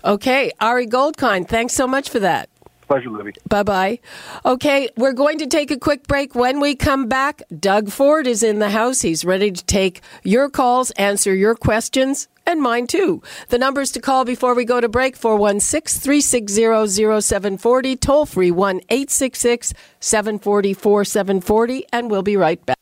Okay, 0.05 0.51
Ari 0.61 0.85
Goldkind, 0.85 1.47
thanks 1.47 1.73
so 1.73 1.87
much 1.87 2.11
for 2.11 2.19
that. 2.19 2.49
Pleasure, 2.81 3.09
Libby. 3.09 3.33
Bye 3.49 3.63
bye. 3.63 3.99
Okay, 4.45 4.87
we're 4.95 5.13
going 5.13 5.39
to 5.39 5.47
take 5.47 5.71
a 5.71 5.79
quick 5.79 6.05
break. 6.07 6.35
When 6.35 6.59
we 6.59 6.75
come 6.75 7.07
back, 7.07 7.41
Doug 7.59 7.89
Ford 7.89 8.27
is 8.27 8.43
in 8.43 8.59
the 8.59 8.69
house. 8.69 9.01
He's 9.01 9.25
ready 9.25 9.49
to 9.49 9.65
take 9.65 10.01
your 10.23 10.49
calls, 10.49 10.91
answer 10.91 11.33
your 11.33 11.55
questions, 11.55 12.27
and 12.45 12.61
mine 12.61 12.85
too. 12.85 13.23
The 13.49 13.57
numbers 13.57 13.91
to 13.93 13.99
call 13.99 14.23
before 14.23 14.53
we 14.53 14.65
go 14.65 14.79
to 14.79 14.87
break 14.87 15.15
416 15.15 15.99
360 15.99 17.21
0740, 17.21 17.95
toll 17.95 18.27
free 18.27 18.51
1 18.51 18.81
866 18.89 19.73
740 19.99 21.03
740, 21.03 21.85
and 21.91 22.11
we'll 22.11 22.21
be 22.21 22.37
right 22.37 22.63
back. 22.63 22.77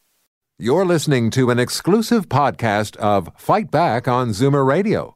You're 0.60 0.86
listening 0.86 1.30
to 1.32 1.50
an 1.50 1.60
exclusive 1.60 2.28
podcast 2.28 2.98
of 2.98 3.30
Fight 3.38 3.72
Back 3.72 4.10
on 4.10 4.30
Zoomer 4.30 4.66
Radio, 4.68 5.16